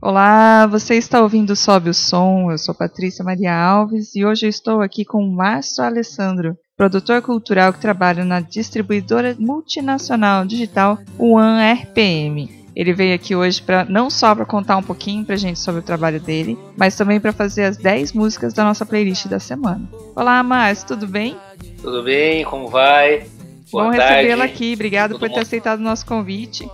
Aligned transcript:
Olá, 0.00 0.66
você 0.66 0.94
está 0.94 1.20
ouvindo 1.20 1.54
Sobe 1.54 1.90
o 1.90 1.94
Som, 1.94 2.50
eu 2.50 2.56
sou 2.56 2.74
Patrícia 2.74 3.22
Maria 3.22 3.54
Alves 3.54 4.14
e 4.14 4.24
hoje 4.24 4.46
estou 4.48 4.80
aqui 4.80 5.04
com 5.04 5.22
Márcio 5.28 5.84
Alessandro, 5.84 6.56
produtor 6.78 7.20
cultural 7.20 7.70
que 7.70 7.80
trabalha 7.80 8.24
na 8.24 8.40
distribuidora 8.40 9.36
multinacional 9.38 10.46
digital 10.46 10.98
One 11.18 11.62
RPM. 11.82 12.63
Ele 12.74 12.92
veio 12.92 13.14
aqui 13.14 13.36
hoje 13.36 13.62
para 13.62 13.84
não 13.84 14.10
só 14.10 14.34
para 14.34 14.44
contar 14.44 14.76
um 14.76 14.82
pouquinho 14.82 15.24
pra 15.24 15.36
gente 15.36 15.60
sobre 15.60 15.80
o 15.80 15.84
trabalho 15.84 16.20
dele, 16.20 16.58
mas 16.76 16.96
também 16.96 17.20
para 17.20 17.32
fazer 17.32 17.64
as 17.64 17.76
10 17.76 18.12
músicas 18.12 18.52
da 18.52 18.64
nossa 18.64 18.84
playlist 18.84 19.26
da 19.26 19.38
semana. 19.38 19.88
Olá, 20.16 20.42
Márcio, 20.42 20.88
tudo 20.88 21.06
bem? 21.06 21.36
Tudo 21.80 22.02
bem, 22.02 22.44
como 22.44 22.68
vai? 22.68 23.26
Boa 23.70 23.84
Bom 23.84 23.90
recebê-lo 23.90 24.42
aqui, 24.42 24.72
obrigado 24.74 25.12
Todo 25.12 25.20
por 25.20 25.30
ter 25.30 25.40
aceitado 25.40 25.78
o 25.78 25.82
nosso 25.82 26.04
convite. 26.04 26.68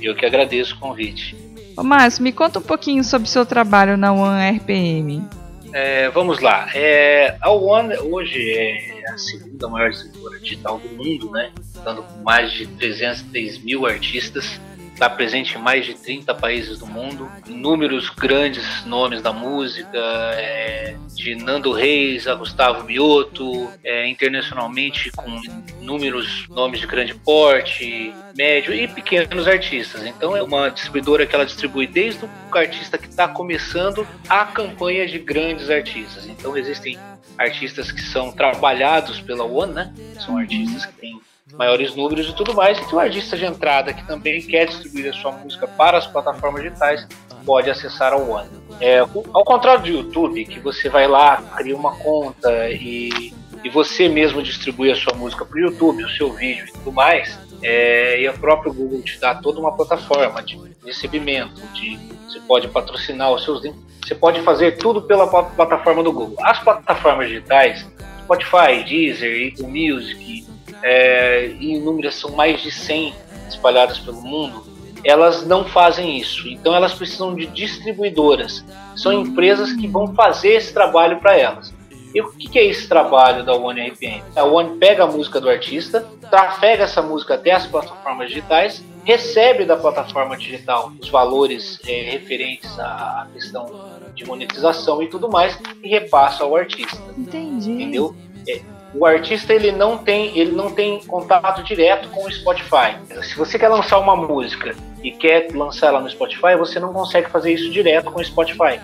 Eu 0.00 0.14
que 0.14 0.26
agradeço 0.26 0.74
o 0.74 0.78
convite. 0.78 1.34
Ô, 1.74 1.82
Márcio, 1.82 2.22
me 2.22 2.32
conta 2.32 2.58
um 2.58 2.62
pouquinho 2.62 3.02
sobre 3.02 3.26
o 3.26 3.30
seu 3.30 3.46
trabalho 3.46 3.96
na 3.96 4.12
One 4.12 4.58
RPM. 4.58 5.24
É, 5.72 6.10
vamos 6.10 6.40
lá. 6.40 6.68
É, 6.74 7.36
a 7.40 7.50
One 7.50 7.96
hoje 7.98 8.50
é 8.50 9.10
a 9.10 9.16
segunda 9.16 9.68
maior 9.68 9.90
distribuidora 9.90 10.38
digital 10.38 10.78
do 10.78 10.88
mundo, 10.90 11.30
né? 11.30 11.50
Estando 11.74 12.02
com 12.02 12.22
mais 12.22 12.52
de 12.52 12.66
303 12.66 13.58
mil 13.62 13.86
artistas 13.86 14.60
está 14.96 15.10
presente 15.10 15.58
em 15.58 15.60
mais 15.60 15.84
de 15.84 15.92
30 15.92 16.34
países 16.34 16.78
do 16.78 16.86
mundo, 16.86 17.30
inúmeros 17.46 18.08
grandes 18.08 18.82
nomes 18.86 19.20
da 19.20 19.30
música, 19.30 19.90
é, 19.92 20.96
de 21.14 21.34
Nando 21.34 21.70
Reis 21.70 22.26
a 22.26 22.34
Gustavo 22.34 22.82
Mioto, 22.82 23.70
é, 23.84 24.08
internacionalmente 24.08 25.10
com 25.12 25.38
inúmeros 25.82 26.48
nomes 26.48 26.80
de 26.80 26.86
grande 26.86 27.14
porte, 27.14 28.10
médio 28.34 28.72
e 28.72 28.88
pequenos 28.88 29.46
artistas. 29.46 30.02
Então 30.02 30.34
é 30.34 30.42
uma 30.42 30.70
distribuidora 30.70 31.26
que 31.26 31.34
ela 31.34 31.44
distribui 31.44 31.86
desde 31.86 32.24
o 32.24 32.30
artista 32.56 32.96
que 32.96 33.06
está 33.06 33.28
começando 33.28 34.06
a 34.26 34.46
campanha 34.46 35.06
de 35.06 35.18
grandes 35.18 35.68
artistas. 35.68 36.26
Então 36.26 36.56
existem 36.56 36.98
artistas 37.36 37.92
que 37.92 38.00
são 38.00 38.32
trabalhados 38.32 39.20
pela 39.20 39.44
One, 39.44 39.74
né? 39.74 39.94
São 40.24 40.38
artistas 40.38 40.86
que 40.86 40.92
têm 40.94 41.20
maiores 41.54 41.94
números 41.94 42.28
e 42.28 42.34
tudo 42.34 42.54
mais. 42.54 42.78
E 42.78 42.84
tem 42.86 42.94
um 42.94 43.00
artista 43.00 43.36
de 43.36 43.44
entrada 43.44 43.92
que 43.92 44.06
também 44.06 44.40
quer 44.40 44.66
distribuir 44.66 45.10
a 45.10 45.12
sua 45.12 45.32
música 45.32 45.66
para 45.66 45.98
as 45.98 46.06
plataformas 46.06 46.62
digitais, 46.62 47.06
pode 47.44 47.70
acessar 47.70 48.12
a 48.12 48.16
One. 48.16 48.48
É, 48.80 48.98
ao 48.98 49.44
contrário 49.44 49.82
do 49.82 49.88
YouTube, 49.88 50.44
que 50.44 50.58
você 50.58 50.88
vai 50.88 51.06
lá, 51.06 51.36
cria 51.56 51.76
uma 51.76 51.96
conta 51.96 52.68
e, 52.70 53.32
e 53.62 53.70
você 53.70 54.08
mesmo 54.08 54.42
distribui 54.42 54.90
a 54.90 54.96
sua 54.96 55.14
música 55.14 55.44
para 55.44 55.56
o 55.56 55.60
YouTube, 55.60 56.04
o 56.04 56.10
seu 56.10 56.32
vídeo 56.32 56.66
e 56.66 56.72
tudo 56.72 56.92
mais, 56.92 57.38
é, 57.62 58.20
e 58.20 58.26
a 58.26 58.32
própria 58.32 58.72
Google 58.72 59.00
te 59.02 59.18
dá 59.18 59.34
toda 59.36 59.60
uma 59.60 59.74
plataforma 59.74 60.42
de 60.42 60.60
recebimento, 60.84 61.62
de 61.72 61.98
você 62.26 62.40
pode 62.40 62.68
patrocinar 62.68 63.32
os 63.32 63.44
seus 63.44 63.62
links, 63.62 63.80
você 64.04 64.14
pode 64.14 64.40
fazer 64.42 64.76
tudo 64.76 65.02
pela 65.02 65.26
plataforma 65.26 66.02
do 66.02 66.12
Google. 66.12 66.36
As 66.40 66.58
plataformas 66.58 67.28
digitais, 67.28 67.86
Spotify, 68.22 68.84
Deezer, 68.84 69.52
Apple 69.52 69.66
Music, 69.66 70.46
é, 70.82 71.48
inúmeras, 71.60 72.14
são 72.16 72.30
mais 72.32 72.60
de 72.62 72.70
100 72.70 73.14
espalhadas 73.48 73.98
pelo 73.98 74.20
mundo, 74.22 74.64
elas 75.04 75.46
não 75.46 75.64
fazem 75.64 76.16
isso. 76.18 76.48
Então 76.48 76.74
elas 76.74 76.94
precisam 76.94 77.34
de 77.34 77.46
distribuidoras. 77.46 78.64
São 78.96 79.12
empresas 79.12 79.72
que 79.72 79.86
vão 79.86 80.14
fazer 80.14 80.54
esse 80.54 80.72
trabalho 80.72 81.18
para 81.18 81.36
elas. 81.36 81.72
E 82.14 82.20
o 82.20 82.32
que 82.32 82.58
é 82.58 82.64
esse 82.64 82.88
trabalho 82.88 83.44
da 83.44 83.54
One 83.54 83.90
RPM? 83.90 84.22
A 84.34 84.42
One 84.42 84.78
pega 84.78 85.04
a 85.04 85.06
música 85.06 85.40
do 85.40 85.50
artista, 85.50 86.00
trafega 86.30 86.84
essa 86.84 87.02
música 87.02 87.34
até 87.34 87.52
as 87.52 87.66
plataformas 87.66 88.28
digitais, 88.28 88.82
recebe 89.04 89.64
da 89.64 89.76
plataforma 89.76 90.36
digital 90.36 90.92
os 90.98 91.10
valores 91.10 91.78
é, 91.86 92.10
referentes 92.10 92.78
à 92.78 93.28
questão 93.32 93.66
de 94.14 94.24
monetização 94.24 95.02
e 95.02 95.08
tudo 95.08 95.28
mais 95.30 95.58
e 95.82 95.88
repassa 95.88 96.42
ao 96.42 96.56
artista. 96.56 96.98
Entendi. 97.18 97.70
Entendeu? 97.70 98.16
É, 98.48 98.62
o 98.94 99.04
artista 99.04 99.52
ele 99.52 99.72
não 99.72 99.98
tem 99.98 100.36
ele 100.38 100.52
não 100.52 100.70
tem 100.70 101.00
contato 101.04 101.62
direto 101.62 102.08
com 102.10 102.24
o 102.24 102.32
Spotify. 102.32 102.96
Se 103.22 103.36
você 103.36 103.58
quer 103.58 103.68
lançar 103.68 103.98
uma 103.98 104.16
música 104.16 104.74
e 105.02 105.10
quer 105.10 105.48
lançar 105.52 105.88
ela 105.88 106.00
no 106.00 106.08
Spotify, 106.08 106.56
você 106.58 106.78
não 106.78 106.92
consegue 106.92 107.30
fazer 107.30 107.52
isso 107.52 107.70
direto 107.70 108.10
com 108.10 108.20
o 108.20 108.24
Spotify. 108.24 108.80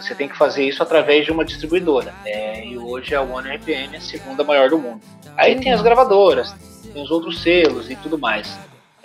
Você 0.00 0.14
tem 0.14 0.28
que 0.28 0.36
fazer 0.36 0.64
isso 0.64 0.82
através 0.82 1.24
de 1.24 1.32
uma 1.32 1.44
distribuidora. 1.44 2.14
É, 2.24 2.64
e 2.64 2.78
hoje 2.78 3.14
a 3.14 3.22
One 3.22 3.48
RPM 3.56 3.94
é 3.94 3.98
a 3.98 4.00
segunda 4.00 4.44
maior 4.44 4.70
do 4.70 4.78
mundo. 4.78 5.00
Aí 5.36 5.56
tem 5.56 5.72
as 5.72 5.82
gravadoras, 5.82 6.54
tem 6.92 7.02
os 7.02 7.10
outros 7.10 7.42
selos 7.42 7.90
e 7.90 7.96
tudo 7.96 8.16
mais. 8.16 8.58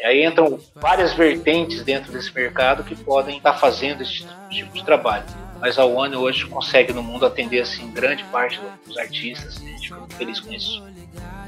Aí 0.04 0.26
entram 0.26 0.60
várias 0.76 1.14
vertentes 1.14 1.82
dentro 1.82 2.12
desse 2.12 2.34
mercado 2.34 2.84
que 2.84 2.96
podem 2.96 3.38
estar 3.38 3.54
fazendo 3.54 4.04
esse 4.04 4.26
tipo 4.50 4.74
de 4.74 4.84
trabalho 4.84 5.24
mas 5.64 5.80
a 5.80 5.86
One 5.86 6.14
hoje 6.18 6.46
consegue 6.46 6.92
no 6.92 7.02
mundo 7.02 7.26
atender 7.26 7.62
assim 7.62 7.90
grande 7.90 8.22
parte 8.26 8.60
dos 8.86 8.98
artistas 8.98 9.62
e 9.64 9.68
a 9.68 9.70
gente 9.70 9.84
fica 9.84 9.96
muito 9.98 10.16
feliz 10.16 10.40
com 10.42 10.52
isso. 10.52 10.84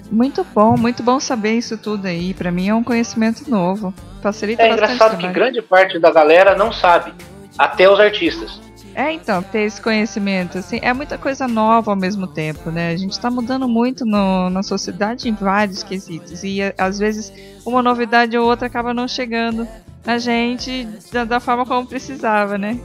Muito 0.09 0.41
bom, 0.55 0.77
muito 0.77 1.03
bom 1.03 1.19
saber 1.19 1.57
isso 1.57 1.77
tudo 1.77 2.05
aí. 2.05 2.33
Para 2.33 2.49
mim 2.49 2.69
é 2.69 2.73
um 2.73 2.81
conhecimento 2.81 3.49
novo. 3.49 3.93
Facilita 4.23 4.61
é. 4.61 4.69
É 4.69 4.71
engraçado 4.71 5.17
que 5.17 5.27
grande 5.27 5.61
parte 5.61 5.99
da 5.99 6.13
galera 6.13 6.55
não 6.55 6.71
sabe, 6.71 7.13
até 7.57 7.89
os 7.89 7.99
artistas. 7.99 8.57
É, 8.93 9.11
então, 9.11 9.43
ter 9.43 9.63
esse 9.63 9.81
conhecimento, 9.81 10.59
assim, 10.59 10.79
é 10.81 10.93
muita 10.93 11.17
coisa 11.17 11.45
nova 11.45 11.91
ao 11.91 11.97
mesmo 11.97 12.25
tempo, 12.25 12.71
né? 12.71 12.91
A 12.91 12.95
gente 12.95 13.11
está 13.11 13.29
mudando 13.29 13.67
muito 13.67 14.05
no, 14.05 14.49
na 14.49 14.63
sociedade 14.63 15.27
em 15.27 15.33
vários 15.33 15.83
quesitos. 15.83 16.41
E 16.41 16.59
às 16.77 16.97
vezes 16.97 17.33
uma 17.65 17.83
novidade 17.83 18.37
ou 18.37 18.47
outra 18.47 18.67
acaba 18.67 18.93
não 18.93 19.09
chegando 19.09 19.67
na 20.05 20.17
gente 20.17 20.87
da, 21.11 21.25
da 21.25 21.41
forma 21.41 21.65
como 21.65 21.85
precisava, 21.85 22.57
né? 22.57 22.79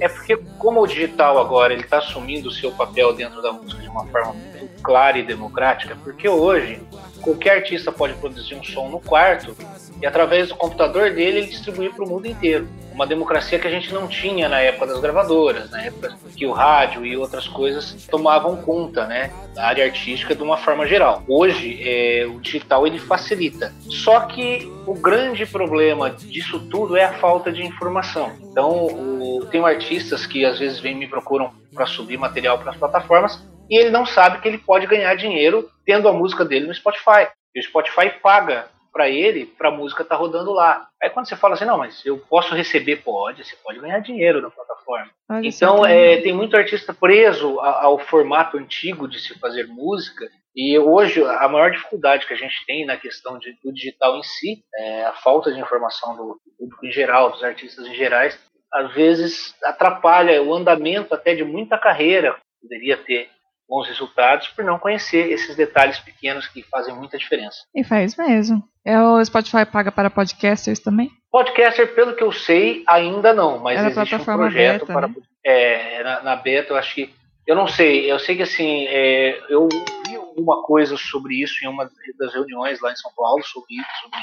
É 0.00 0.08
porque 0.08 0.36
como 0.58 0.80
o 0.80 0.86
digital 0.86 1.38
agora 1.38 1.72
ele 1.72 1.82
está 1.82 1.98
assumindo 1.98 2.48
o 2.48 2.52
seu 2.52 2.72
papel 2.72 3.12
dentro 3.12 3.40
da 3.40 3.52
música 3.52 3.80
de 3.80 3.88
uma 3.88 4.06
forma 4.06 4.32
muito 4.32 4.82
clara 4.82 5.18
e 5.18 5.22
democrática, 5.22 5.96
porque 6.02 6.28
hoje 6.28 6.80
qualquer 7.22 7.58
artista 7.58 7.92
pode 7.92 8.14
produzir 8.14 8.54
um 8.54 8.62
som 8.62 8.88
no 8.88 9.00
quarto 9.00 9.56
e 10.04 10.06
através 10.06 10.50
do 10.50 10.54
computador 10.54 11.12
dele 11.12 11.38
ele 11.38 11.46
distribuir 11.46 11.90
para 11.94 12.04
o 12.04 12.08
mundo 12.08 12.26
inteiro. 12.26 12.68
Uma 12.92 13.06
democracia 13.06 13.58
que 13.58 13.66
a 13.66 13.70
gente 13.70 13.90
não 13.90 14.06
tinha 14.06 14.50
na 14.50 14.60
época 14.60 14.88
das 14.88 15.00
gravadoras, 15.00 15.70
na 15.70 15.82
época 15.82 16.14
que 16.36 16.44
o 16.44 16.52
rádio 16.52 17.06
e 17.06 17.16
outras 17.16 17.48
coisas 17.48 18.06
tomavam 18.10 18.54
conta, 18.58 19.06
né, 19.06 19.32
da 19.54 19.64
área 19.64 19.82
artística 19.82 20.34
de 20.34 20.42
uma 20.42 20.58
forma 20.58 20.86
geral. 20.86 21.22
Hoje 21.26 21.80
é, 21.82 22.26
o 22.26 22.38
digital 22.38 22.86
ele 22.86 22.98
facilita. 22.98 23.72
Só 23.88 24.20
que 24.20 24.70
o 24.86 24.92
grande 24.92 25.46
problema 25.46 26.10
disso 26.10 26.60
tudo 26.68 26.98
é 26.98 27.04
a 27.04 27.14
falta 27.14 27.50
de 27.50 27.64
informação. 27.64 28.30
Então 28.42 28.84
o, 28.84 29.46
tem 29.50 29.64
artistas 29.64 30.26
que 30.26 30.44
às 30.44 30.58
vezes 30.58 30.80
vêm 30.80 30.94
me 30.94 31.08
procuram 31.08 31.50
para 31.74 31.86
subir 31.86 32.18
material 32.18 32.58
para 32.58 32.72
as 32.72 32.76
plataformas 32.76 33.42
e 33.70 33.80
ele 33.80 33.90
não 33.90 34.04
sabe 34.04 34.42
que 34.42 34.48
ele 34.48 34.58
pode 34.58 34.86
ganhar 34.86 35.14
dinheiro 35.14 35.66
tendo 35.86 36.06
a 36.10 36.12
música 36.12 36.44
dele 36.44 36.66
no 36.66 36.74
Spotify. 36.74 37.26
E 37.54 37.60
o 37.60 37.62
Spotify 37.62 38.10
paga 38.22 38.66
para 38.94 39.10
ele 39.10 39.44
para 39.44 39.68
a 39.68 39.72
música 39.72 40.02
estar 40.02 40.14
tá 40.14 40.20
rodando 40.20 40.52
lá. 40.52 40.86
Aí 41.02 41.10
quando 41.10 41.28
você 41.28 41.34
fala 41.34 41.54
assim, 41.54 41.64
não, 41.64 41.76
mas 41.76 42.06
eu 42.06 42.16
posso 42.16 42.54
receber, 42.54 43.02
pode, 43.02 43.44
você 43.44 43.56
pode 43.56 43.80
ganhar 43.80 43.98
dinheiro 43.98 44.40
na 44.40 44.48
plataforma. 44.48 45.10
Olha 45.28 45.46
então 45.46 45.84
é, 45.84 46.20
tem 46.20 46.32
muito 46.32 46.56
artista 46.56 46.94
preso 46.94 47.58
ao 47.58 47.98
formato 47.98 48.56
antigo 48.56 49.08
de 49.08 49.18
se 49.18 49.36
fazer 49.40 49.66
música. 49.66 50.30
E 50.54 50.78
hoje 50.78 51.20
a 51.24 51.48
maior 51.48 51.72
dificuldade 51.72 52.26
que 52.26 52.32
a 52.32 52.36
gente 52.36 52.64
tem 52.64 52.86
na 52.86 52.96
questão 52.96 53.36
de, 53.38 53.58
do 53.64 53.72
digital 53.72 54.16
em 54.16 54.22
si 54.22 54.62
é 54.76 55.04
a 55.06 55.12
falta 55.12 55.52
de 55.52 55.58
informação 55.58 56.16
do 56.16 56.40
público 56.56 56.86
em 56.86 56.92
geral, 56.92 57.32
dos 57.32 57.42
artistas 57.42 57.84
em 57.88 57.94
gerais, 57.94 58.38
às 58.72 58.94
vezes 58.94 59.54
atrapalha 59.64 60.40
o 60.40 60.54
andamento 60.54 61.12
até 61.12 61.34
de 61.34 61.44
muita 61.44 61.76
carreira 61.76 62.36
poderia 62.62 62.96
ter 62.96 63.28
bons 63.68 63.88
resultados 63.88 64.48
por 64.48 64.64
não 64.64 64.78
conhecer 64.78 65.30
esses 65.30 65.56
detalhes 65.56 65.98
pequenos 65.98 66.46
que 66.46 66.62
fazem 66.62 66.94
muita 66.94 67.18
diferença. 67.18 67.58
E 67.74 67.84
faz 67.84 68.16
mesmo. 68.16 68.62
É 68.84 69.00
o 69.00 69.24
Spotify 69.24 69.64
paga 69.64 69.90
para 69.90 70.10
podcasters 70.10 70.78
também? 70.78 71.10
Podcaster, 71.30 71.94
pelo 71.94 72.14
que 72.14 72.22
eu 72.22 72.30
sei, 72.30 72.84
ainda 72.86 73.32
não, 73.32 73.58
mas 73.58 73.82
é 73.82 73.88
existe 73.88 74.14
um 74.14 74.24
projeto 74.24 74.80
beta, 74.80 74.92
para 74.92 75.08
né? 75.08 75.14
é, 75.44 76.04
na, 76.04 76.22
na, 76.22 76.36
beta, 76.36 76.72
eu 76.72 76.76
acho 76.76 76.94
que 76.94 77.14
eu 77.46 77.56
não 77.56 77.66
sei, 77.66 78.10
eu 78.10 78.18
sei 78.18 78.36
que 78.36 78.42
assim, 78.42 78.86
é, 78.86 79.40
eu 79.48 79.68
vi 80.06 80.16
alguma 80.16 80.62
coisa 80.62 80.96
sobre 80.98 81.42
isso 81.42 81.64
em 81.64 81.68
uma 81.68 81.90
das 82.18 82.32
reuniões 82.34 82.80
lá 82.80 82.92
em 82.92 82.96
São 82.96 83.10
Paulo 83.16 83.42
sobre 83.42 83.74
sobre 84.02 84.18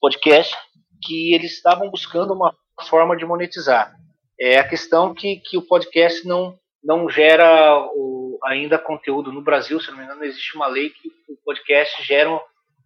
podcast, 0.00 0.56
que 1.02 1.34
eles 1.34 1.52
estavam 1.52 1.90
buscando 1.90 2.32
uma 2.32 2.54
forma 2.88 3.16
de 3.16 3.24
monetizar. 3.24 3.92
É 4.40 4.58
a 4.58 4.68
questão 4.68 5.14
que, 5.14 5.36
que 5.36 5.58
o 5.58 5.62
podcast 5.62 6.26
não 6.26 6.58
não 6.82 7.08
gera 7.08 7.78
o, 7.94 8.38
ainda 8.44 8.78
conteúdo 8.78 9.32
no 9.32 9.42
Brasil, 9.42 9.80
se 9.80 9.90
não 9.90 9.98
me 9.98 10.04
engano, 10.04 10.24
existe 10.24 10.54
uma 10.54 10.68
lei 10.68 10.90
que 10.90 11.08
o 11.28 11.36
podcast 11.44 12.02
gera 12.04 12.30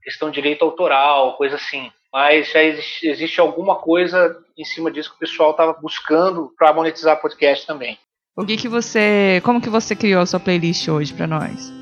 questão 0.03 0.31
de 0.31 0.35
direito 0.35 0.65
autoral, 0.65 1.37
coisa 1.37 1.57
assim. 1.57 1.91
Mas 2.13 2.51
já 2.51 2.63
existe, 2.63 3.07
existe 3.07 3.41
alguma 3.41 3.77
coisa 3.77 4.37
em 4.59 4.65
cima 4.65 4.91
disso 4.91 5.11
que 5.11 5.17
o 5.17 5.21
pessoal 5.21 5.53
estava 5.53 5.73
buscando 5.73 6.53
para 6.59 6.73
monetizar 6.73 7.21
podcast 7.21 7.67
também. 7.67 7.99
O 8.37 8.45
que 8.45 8.57
que 8.57 8.69
você, 8.69 9.41
como 9.45 9.61
que 9.61 9.69
você 9.69 9.95
criou 9.95 10.23
a 10.23 10.27
sua 10.27 10.41
playlist 10.41 10.89
hoje 10.89 11.13
para 11.13 11.27
nós? 11.27 11.73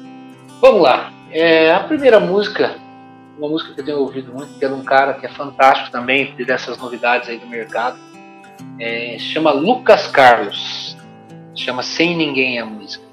Vamos 0.61 0.83
lá. 0.83 1.13
É, 1.31 1.73
a 1.73 1.81
primeira 1.81 2.19
música, 2.19 2.75
uma 3.39 3.49
música 3.49 3.75
que 3.75 3.81
eu 3.81 3.85
tenho 3.85 3.99
ouvido 3.99 4.33
muito, 4.33 4.59
que 4.59 4.65
é 4.65 4.69
de 4.69 4.75
um 4.75 4.85
cara 4.85 5.15
que 5.15 5.27
é 5.27 5.29
fantástico 5.29 5.91
também, 5.91 6.35
dessas 6.35 6.77
novidades 6.79 7.29
aí 7.29 7.39
do 7.39 7.47
mercado, 7.47 7.99
é, 8.81 9.17
se 9.19 9.27
chama 9.27 9.53
Lucas 9.53 10.09
Carlos. 10.09 10.97
Se 11.55 11.65
chama 11.65 11.83
Sem 11.83 12.17
Ninguém 12.17 12.59
a 12.59 12.67
música. 12.67 13.08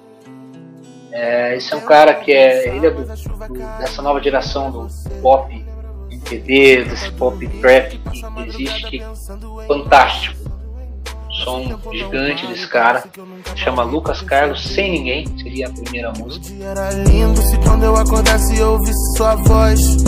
É, 1.15 1.55
esse 1.55 1.73
é 1.73 1.77
um 1.77 1.81
cara 1.81 2.13
que 2.13 2.31
é, 2.31 2.75
ele 2.75 2.87
é 2.87 2.91
do, 2.91 3.03
do, 3.05 3.53
dessa 3.79 4.01
nova 4.01 4.21
geração 4.21 4.69
do 4.69 4.87
pop 5.21 5.65
MPB, 6.11 6.83
desse 6.83 7.11
pop 7.13 7.47
trap 7.61 7.97
que 7.97 8.41
existe, 8.47 8.89
que 8.89 9.01
é 9.01 9.07
fantástico 9.65 10.45
som 11.43 11.79
gigante 11.91 12.47
desse 12.47 12.67
cara, 12.67 13.03
chama 13.55 13.83
Lucas 13.83 14.21
Carlos, 14.21 14.63
Sem 14.63 14.91
Ninguém, 14.91 15.25
seria 15.37 15.67
a 15.67 15.71
primeira 15.71 16.11
música. 16.13 16.47
Era 16.63 16.91
lindo 16.91 17.41
se 17.41 17.57
quando 17.59 17.83
eu 17.83 17.95
acordasse 17.95 18.57
eu 18.57 18.73
ouvisse 18.73 19.17
sua 19.17 19.35
voz. 19.35 20.03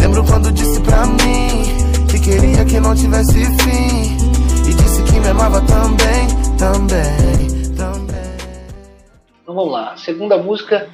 Lembro 0.00 0.24
quando 0.24 0.52
disse 0.52 0.80
pra 0.80 1.06
mim 1.06 1.64
que 2.08 2.18
queria 2.20 2.64
que 2.64 2.78
não 2.78 2.94
tivesse 2.94 3.44
fim. 3.62 4.16
E 4.68 4.74
disse 4.74 5.02
que 5.04 5.18
me 5.18 5.28
amava 5.28 5.60
também, 5.62 6.28
também. 6.58 7.47
Vamos 9.58 9.72
lá, 9.72 9.96
segunda 9.96 10.38
música, 10.38 10.86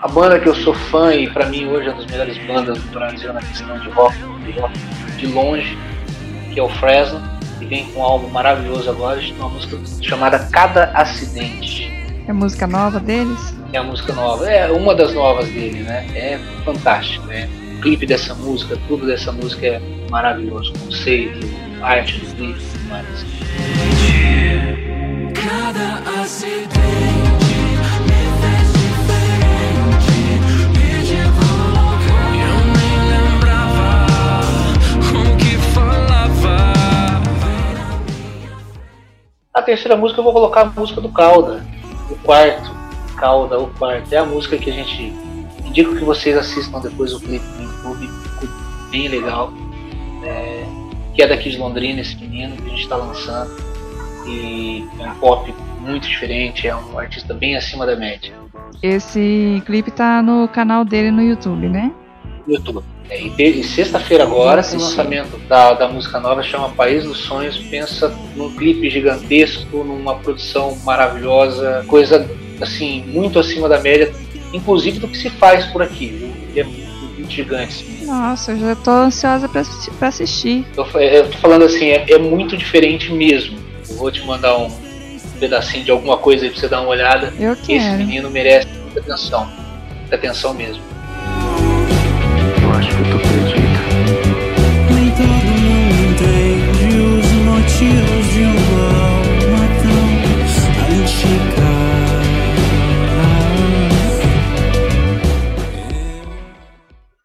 a 0.00 0.06
banda 0.06 0.38
que 0.38 0.48
eu 0.48 0.54
sou 0.54 0.72
fã 0.72 1.12
e 1.12 1.28
pra 1.28 1.46
mim 1.46 1.66
hoje 1.66 1.88
é 1.88 1.90
uma 1.90 2.02
das 2.02 2.08
melhores 2.08 2.38
bandas 2.46 2.78
do 2.80 2.90
Brasil 2.92 3.32
na 3.32 3.40
questão 3.40 3.76
de 3.80 3.90
rock, 3.90 4.16
de, 4.44 4.52
rock, 4.60 4.78
de 5.16 5.26
longe, 5.26 5.76
que 6.54 6.60
é 6.60 6.62
o 6.62 6.68
Fresno 6.68 7.20
e 7.60 7.64
vem 7.64 7.84
com 7.86 7.98
um 7.98 8.04
álbum 8.04 8.28
maravilhoso 8.28 8.88
agora, 8.88 9.20
uma 9.40 9.48
música 9.48 9.76
chamada 10.00 10.38
Cada 10.52 10.84
Acidente. 10.92 11.90
É 12.28 12.32
música 12.32 12.64
nova 12.68 13.00
deles? 13.00 13.52
É 13.72 13.78
a 13.78 13.82
música 13.82 14.12
nova, 14.12 14.48
é 14.48 14.70
uma 14.70 14.94
das 14.94 15.12
novas 15.12 15.48
dele, 15.48 15.80
né? 15.80 16.06
É 16.14 16.38
fantástico, 16.64 17.26
né? 17.26 17.48
O 17.76 17.80
clipe 17.80 18.06
dessa 18.06 18.36
música, 18.36 18.78
tudo 18.86 19.04
dessa 19.04 19.32
música 19.32 19.66
é 19.66 19.80
maravilhoso, 20.08 20.72
o 20.76 20.78
conceito, 20.78 21.44
a 21.82 21.88
arte 21.88 22.20
do 22.20 22.36
clipe 22.36 22.60
e 22.60 22.66
tudo 22.70 22.88
mais. 22.88 23.26
Cada 25.34 26.22
acidente 26.22 27.15
terceira 39.66 39.96
música 39.96 40.20
eu 40.20 40.24
vou 40.24 40.32
colocar 40.32 40.60
a 40.62 40.64
música 40.66 41.00
do 41.00 41.10
Calda, 41.10 41.66
o 42.08 42.14
quarto. 42.16 42.74
Calda, 43.16 43.58
o 43.58 43.66
quarto. 43.74 44.12
É 44.12 44.18
a 44.18 44.24
música 44.24 44.56
que 44.56 44.70
a 44.70 44.72
gente. 44.72 45.12
Indico 45.64 45.96
que 45.96 46.04
vocês 46.04 46.36
assistam 46.38 46.80
depois 46.80 47.12
o 47.12 47.20
clipe 47.20 47.44
no 47.58 47.64
YouTube, 47.64 48.08
ficou 48.22 48.48
bem 48.90 49.08
legal. 49.08 49.52
É, 50.22 50.64
que 51.12 51.22
é 51.22 51.26
daqui 51.26 51.50
de 51.50 51.58
Londrina, 51.58 52.00
esse 52.00 52.16
menino 52.16 52.56
que 52.56 52.66
a 52.66 52.70
gente 52.70 52.82
está 52.82 52.96
lançando. 52.96 53.50
E 54.26 54.86
é 54.98 55.10
um 55.10 55.14
pop 55.16 55.54
muito 55.80 56.08
diferente, 56.08 56.66
é 56.66 56.74
um 56.74 56.98
artista 56.98 57.34
bem 57.34 57.56
acima 57.56 57.84
da 57.84 57.96
média. 57.96 58.32
Esse 58.82 59.62
clipe 59.66 59.90
tá 59.90 60.22
no 60.22 60.48
canal 60.48 60.84
dele 60.84 61.10
no 61.10 61.22
YouTube, 61.22 61.68
né? 61.68 61.92
No 62.46 62.54
YouTube. 62.54 62.84
É, 63.08 63.20
e, 63.20 63.64
sexta-feira 63.64 64.24
agora 64.24 64.62
tem 64.62 64.78
o 64.78 64.82
lançamento 64.82 65.38
da, 65.48 65.74
da 65.74 65.88
música 65.88 66.18
nova, 66.18 66.42
chama 66.42 66.70
País 66.70 67.04
dos 67.04 67.18
Sonhos. 67.18 67.56
Pensa 67.58 68.12
num 68.34 68.52
clipe 68.54 68.90
gigantesco, 68.90 69.84
numa 69.84 70.16
produção 70.16 70.76
maravilhosa, 70.84 71.84
coisa 71.86 72.28
assim, 72.60 73.04
muito 73.06 73.38
acima 73.38 73.68
da 73.68 73.78
média, 73.78 74.12
inclusive 74.52 74.98
do 74.98 75.08
que 75.08 75.16
se 75.16 75.30
faz 75.30 75.66
por 75.66 75.82
aqui, 75.82 76.06
viu? 76.06 76.32
É 76.56 76.64
muito 76.64 77.30
gigante. 77.30 77.86
Nossa, 78.04 78.52
eu 78.52 78.58
já 78.58 78.76
tô 78.76 78.90
ansiosa 78.90 79.48
pra, 79.48 79.62
pra 79.98 80.08
assistir. 80.08 80.66
Eu, 80.76 80.84
eu 81.00 81.30
tô 81.30 81.38
falando 81.38 81.64
assim, 81.64 81.86
é, 81.86 82.06
é, 82.10 82.18
muito 82.18 82.56
diferente 82.56 83.12
mesmo. 83.12 83.58
Eu 83.88 83.96
vou 83.96 84.10
te 84.10 84.24
mandar 84.24 84.56
um 84.56 84.70
pedacinho 85.38 85.84
de 85.84 85.90
alguma 85.90 86.16
coisa 86.16 86.44
aí 86.44 86.50
pra 86.50 86.58
você 86.58 86.68
dar 86.68 86.80
uma 86.80 86.90
olhada. 86.90 87.32
Eu 87.38 87.54
quero. 87.54 87.72
Esse 87.72 87.96
menino 87.96 88.30
merece 88.30 88.66
muita 88.82 89.00
atenção. 89.00 89.48
Muita 90.00 90.16
atenção 90.16 90.54
mesmo 90.54 90.95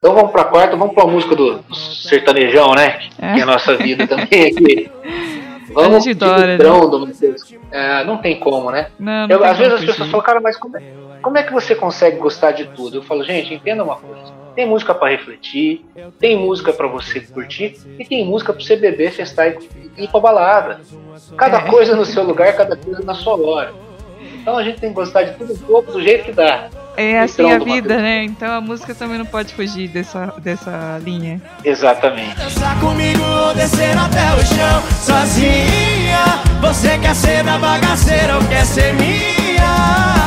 Então 0.03 0.15
vamos 0.15 0.31
pra 0.31 0.45
quarta, 0.45 0.75
vamos 0.75 0.95
pra 0.95 1.05
música 1.05 1.35
do, 1.35 1.59
do 1.59 1.75
sertanejão, 1.75 2.73
né? 2.73 3.01
É. 3.19 3.35
Que 3.35 3.39
é 3.39 3.43
a 3.43 3.45
nossa 3.45 3.77
vida 3.77 4.07
também 4.07 4.47
aqui. 4.47 4.89
Vamos 5.73 6.03
de 6.03 6.15
né? 6.15 6.57
do 6.57 6.99
Matheus. 6.99 7.53
É, 7.71 8.03
não 8.03 8.17
tem 8.17 8.37
como, 8.39 8.71
né? 8.71 8.89
Não, 8.99 9.25
não 9.25 9.35
eu, 9.37 9.43
às 9.45 9.57
vezes 9.57 9.73
as 9.73 9.85
pessoas 9.85 10.09
falam, 10.09 10.25
cara, 10.25 10.41
mas 10.41 10.57
como 10.57 10.75
é, 10.75 10.83
como 11.21 11.37
é 11.37 11.43
que 11.43 11.53
você 11.53 11.75
consegue 11.75 12.17
gostar 12.17 12.51
de 12.51 12.65
tudo? 12.65 12.97
Eu 12.97 13.03
falo, 13.03 13.23
gente, 13.23 13.53
entenda 13.53 13.83
uma 13.83 13.95
coisa. 13.95 14.33
Tem 14.53 14.67
música 14.67 14.93
para 14.93 15.11
refletir, 15.11 15.85
tem 16.19 16.35
música 16.35 16.73
para 16.73 16.87
você 16.87 17.21
curtir 17.21 17.77
e 17.97 18.03
tem 18.03 18.25
música 18.25 18.51
para 18.51 18.61
você 18.61 18.75
beber, 18.75 19.11
festar 19.11 19.53
e 19.53 20.03
ir 20.03 20.09
pra 20.09 20.19
balada. 20.19 20.81
Cada 21.37 21.59
é. 21.59 21.69
coisa 21.69 21.95
no 21.95 22.03
seu 22.03 22.23
lugar, 22.23 22.53
cada 22.57 22.75
coisa 22.75 23.03
na 23.03 23.13
sua 23.13 23.39
hora. 23.39 23.71
Então 24.41 24.57
a 24.57 24.63
gente 24.63 24.79
tem 24.79 24.89
que 24.89 24.95
gostar 24.95 25.23
de 25.23 25.33
tudo 25.33 25.53
um 25.53 25.57
pouco 25.57 25.91
do 25.91 26.01
jeito 26.01 26.25
que 26.25 26.31
dá. 26.31 26.67
É 26.97 27.19
assim 27.19 27.49
a 27.49 27.59
vida, 27.59 27.97
né? 27.97 28.23
Então 28.23 28.51
a 28.51 28.59
música 28.59 28.93
também 28.95 29.19
não 29.19 29.25
pode 29.25 29.53
fugir 29.53 29.87
dessa, 29.87 30.33
dessa 30.39 30.99
linha. 31.03 31.39
Exatamente. 31.63 32.35
Dançar 32.35 32.79
comigo 32.79 33.23
ou 33.23 33.53
descer 33.53 33.95
até 33.97 34.33
o 34.33 34.45
chão 34.45 34.81
sozinha. 34.99 36.41
Você 36.59 36.97
quer 36.97 37.15
ser 37.15 37.43
da 37.43 37.57
bagaceira 37.59 38.35
ou 38.35 38.43
quer 38.47 38.65
ser 38.65 38.93
minha? 38.95 40.21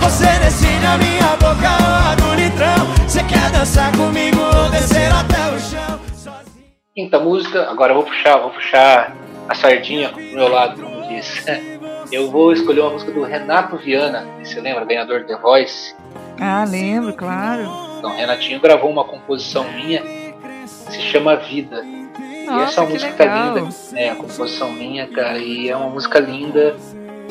Você 0.00 0.26
decide 0.42 0.86
a 0.86 0.96
minha 0.96 1.36
boca 1.36 1.68
ou 1.80 2.10
a 2.10 2.14
do 2.14 2.34
litrão 2.34 2.86
Você 3.06 3.22
quer 3.24 3.50
dançar 3.50 3.92
comigo 3.96 4.40
ou 4.40 4.70
descer 4.70 5.12
até 5.12 5.54
o 5.54 5.60
chão 5.60 6.00
sozinho. 6.14 6.64
Quinta 6.94 7.18
música, 7.18 7.70
agora 7.70 7.92
eu 7.92 7.96
vou 7.96 8.04
puxar, 8.04 8.38
vou 8.38 8.50
puxar 8.50 9.14
a 9.48 9.54
sardinha 9.54 10.08
pro 10.08 10.22
meu 10.22 10.48
lado, 10.48 10.82
como 10.82 11.08
diz. 11.08 11.44
Eu 12.12 12.30
vou 12.30 12.52
escolher 12.52 12.82
uma 12.82 12.90
música 12.90 13.10
do 13.10 13.22
Renato 13.22 13.78
Viana, 13.78 14.26
você 14.44 14.60
lembra, 14.60 14.84
ganhador 14.84 15.20
de 15.20 15.28
The 15.28 15.36
Voice? 15.38 15.94
Ah, 16.38 16.62
lembro, 16.68 17.14
claro. 17.14 17.62
Então, 17.98 18.14
Renatinho 18.14 18.60
gravou 18.60 18.90
uma 18.90 19.02
composição 19.02 19.64
minha 19.72 20.02
que 20.02 20.68
se 20.68 21.00
chama 21.00 21.36
Vida. 21.36 21.82
Nossa, 22.44 22.60
e 22.60 22.62
essa 22.64 22.82
música 22.82 23.12
tá 23.14 23.24
linda, 23.24 23.68
né? 23.92 24.10
A 24.10 24.16
composição 24.16 24.70
minha, 24.72 25.08
cara, 25.08 25.38
e 25.38 25.70
é 25.70 25.76
uma 25.76 25.88
música 25.88 26.18
linda 26.18 26.76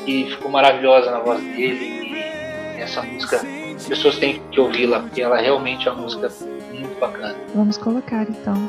e 0.07 0.25
ficou 0.31 0.49
maravilhosa 0.49 1.11
na 1.11 1.19
voz 1.19 1.39
dele 1.39 2.15
essa 2.79 3.03
música, 3.03 3.39
as 3.75 3.87
pessoas 3.87 4.17
têm 4.17 4.41
que 4.49 4.59
ouvi-la, 4.59 5.01
porque 5.01 5.21
ela 5.21 5.37
realmente 5.39 5.87
é 5.87 5.91
uma 5.91 6.01
música 6.01 6.27
muito 6.73 6.99
bacana. 6.99 7.35
Vamos 7.53 7.77
colocar 7.77 8.23
então. 8.23 8.67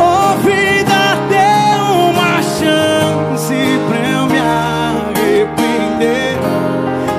Oh, 0.00 0.36
vida, 0.38 1.14
dê 1.28 1.38
uma 2.10 2.42
chance 2.42 3.54
pra 3.88 4.10
eu 4.10 4.26
me 4.26 4.38
arrepender. 5.38 6.36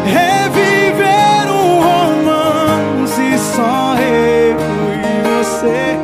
Reviver 0.06 1.52
um 1.52 1.82
romance, 1.82 3.38
só 3.56 3.96
eu 3.96 4.58
e 4.96 5.44
você. 5.44 6.00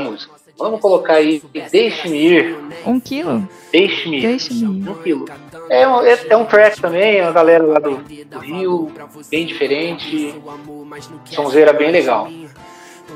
música. 0.00 0.34
Vamos 0.56 0.80
colocar 0.80 1.14
aí 1.14 1.42
Deixe-me 1.70 2.16
ir. 2.16 2.56
Um 2.86 3.00
quilo? 3.00 3.48
Deixe-me 3.72 4.18
ir. 4.18 4.22
Deixe-me 4.22 4.80
ir. 4.80 4.88
Um 4.88 4.94
quilo. 5.02 5.24
É 5.68 5.86
um, 5.86 6.00
é, 6.02 6.18
é 6.30 6.36
um 6.36 6.44
track 6.44 6.80
também, 6.80 7.18
é 7.18 7.22
uma 7.22 7.32
galera 7.32 7.64
lá 7.64 7.78
do, 7.78 7.96
do 7.96 8.38
Rio, 8.38 8.92
bem 9.30 9.46
diferente. 9.46 10.34
Sonzeira 11.26 11.72
bem 11.72 11.90
legal. 11.90 12.28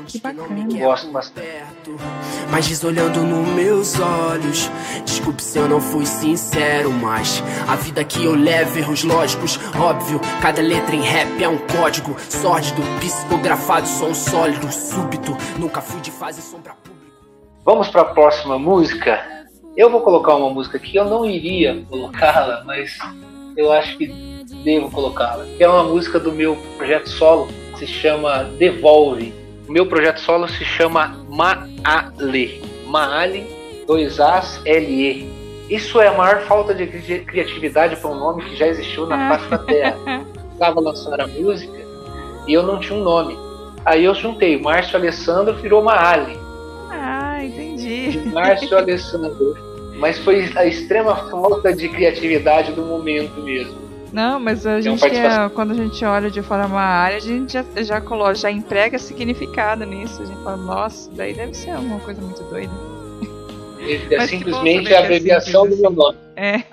Que 0.07 0.19
bacana. 0.19 0.67
Gosto 0.79 1.11
bastante. 1.11 1.95
Mas 2.51 2.65
diz 2.65 2.83
olhando 2.83 3.21
nos 3.23 3.47
meus 3.49 3.99
olhos. 3.99 4.69
Desculpe 5.05 5.41
se 5.41 5.57
eu 5.57 5.67
não 5.67 5.81
fui 5.81 6.05
sincero, 6.05 6.91
mas 6.91 7.43
a 7.67 7.75
vida 7.75 8.03
que 8.03 8.23
eu 8.23 8.35
levo, 8.35 8.77
erros 8.77 9.03
lógicos, 9.03 9.59
óbvio. 9.79 10.19
Cada 10.41 10.61
letra 10.61 10.95
em 10.95 11.01
rap 11.01 11.43
é 11.43 11.47
um 11.47 11.57
código 11.57 12.15
sórdido, 12.29 12.81
psicografado, 12.99 13.87
som 13.87 14.13
sólido, 14.13 14.71
súbito. 14.71 15.35
Nunca 15.57 15.81
fui 15.81 15.99
de 16.01 16.11
fase 16.11 16.41
sombra 16.41 16.73
pública. 16.73 17.15
Vamos 17.65 17.89
para 17.89 18.01
a 18.01 18.05
próxima 18.05 18.57
música. 18.57 19.21
Eu 19.75 19.89
vou 19.89 20.01
colocar 20.01 20.35
uma 20.35 20.49
música 20.49 20.79
que 20.79 20.97
eu 20.97 21.05
não 21.05 21.25
iria 21.25 21.85
colocá-la, 21.89 22.63
mas 22.65 22.97
eu 23.55 23.71
acho 23.71 23.97
que 23.97 24.07
devo 24.63 24.89
colocá-la. 24.89 25.45
Que 25.57 25.63
é 25.63 25.69
uma 25.69 25.83
música 25.83 26.19
do 26.19 26.31
meu 26.31 26.55
projeto 26.77 27.09
solo, 27.09 27.47
se 27.77 27.85
chama 27.85 28.43
Devolve. 28.57 29.38
O 29.69 29.71
meu 29.71 29.85
projeto 29.85 30.19
solo 30.19 30.47
se 30.47 30.65
chama 30.65 31.15
Maale. 31.29 32.59
Maale, 32.87 33.45
dois 33.85 34.19
As, 34.19 34.59
L-E. 34.65 35.29
Isso 35.69 36.01
é 36.01 36.07
a 36.07 36.13
maior 36.13 36.41
falta 36.47 36.73
de 36.73 36.87
criatividade 36.87 37.95
para 37.97 38.09
um 38.09 38.15
nome 38.15 38.45
que 38.45 38.55
já 38.55 38.65
existiu 38.65 39.05
na 39.05 39.29
face 39.29 39.47
da 39.47 39.59
Terra. 39.59 40.25
Estava 40.53 40.79
lançando 40.79 41.21
a 41.21 41.27
música 41.27 41.77
e 42.47 42.53
eu 42.53 42.63
não 42.63 42.79
tinha 42.79 42.97
um 42.97 43.03
nome. 43.03 43.37
Aí 43.85 44.05
eu 44.05 44.15
juntei 44.15 44.59
Márcio 44.59 44.97
Alessandro, 44.97 45.53
virou 45.57 45.83
uma 45.83 45.93
Ali. 45.93 46.35
Ah, 46.89 47.37
entendi. 47.45 48.23
Márcio 48.33 48.75
Alessandro. 48.75 49.55
Mas 49.99 50.17
foi 50.17 50.51
a 50.55 50.65
extrema 50.65 51.15
falta 51.29 51.71
de 51.71 51.87
criatividade 51.89 52.71
do 52.71 52.81
momento 52.81 53.39
mesmo. 53.41 53.77
Não, 54.11 54.39
mas 54.39 54.65
a 54.65 54.81
gente 54.81 55.05
é, 55.05 55.49
quando 55.49 55.71
a 55.71 55.75
gente 55.75 56.03
olha 56.03 56.31
de 56.31 56.41
fora 56.41 56.65
uma 56.65 56.81
área, 56.81 57.17
a 57.17 57.21
gente 57.21 57.53
já, 57.53 57.63
já 57.77 58.01
coloca, 58.01 58.35
já 58.35 58.51
emprega 58.51 58.97
significado 58.97 59.85
nisso. 59.85 60.21
A 60.21 60.25
gente 60.25 60.43
fala, 60.43 60.57
nossa, 60.57 61.11
daí 61.11 61.33
deve 61.33 61.53
ser 61.53 61.71
alguma 61.71 61.99
coisa 61.99 62.21
muito 62.21 62.43
doida. 62.43 62.73
É 64.11 64.27
simplesmente 64.27 64.93
a 64.93 64.99
abreviação 64.99 65.65
é 65.65 65.69
do 65.69 65.77
meu 65.77 65.91
nome. 65.91 66.17
É. 66.35 66.63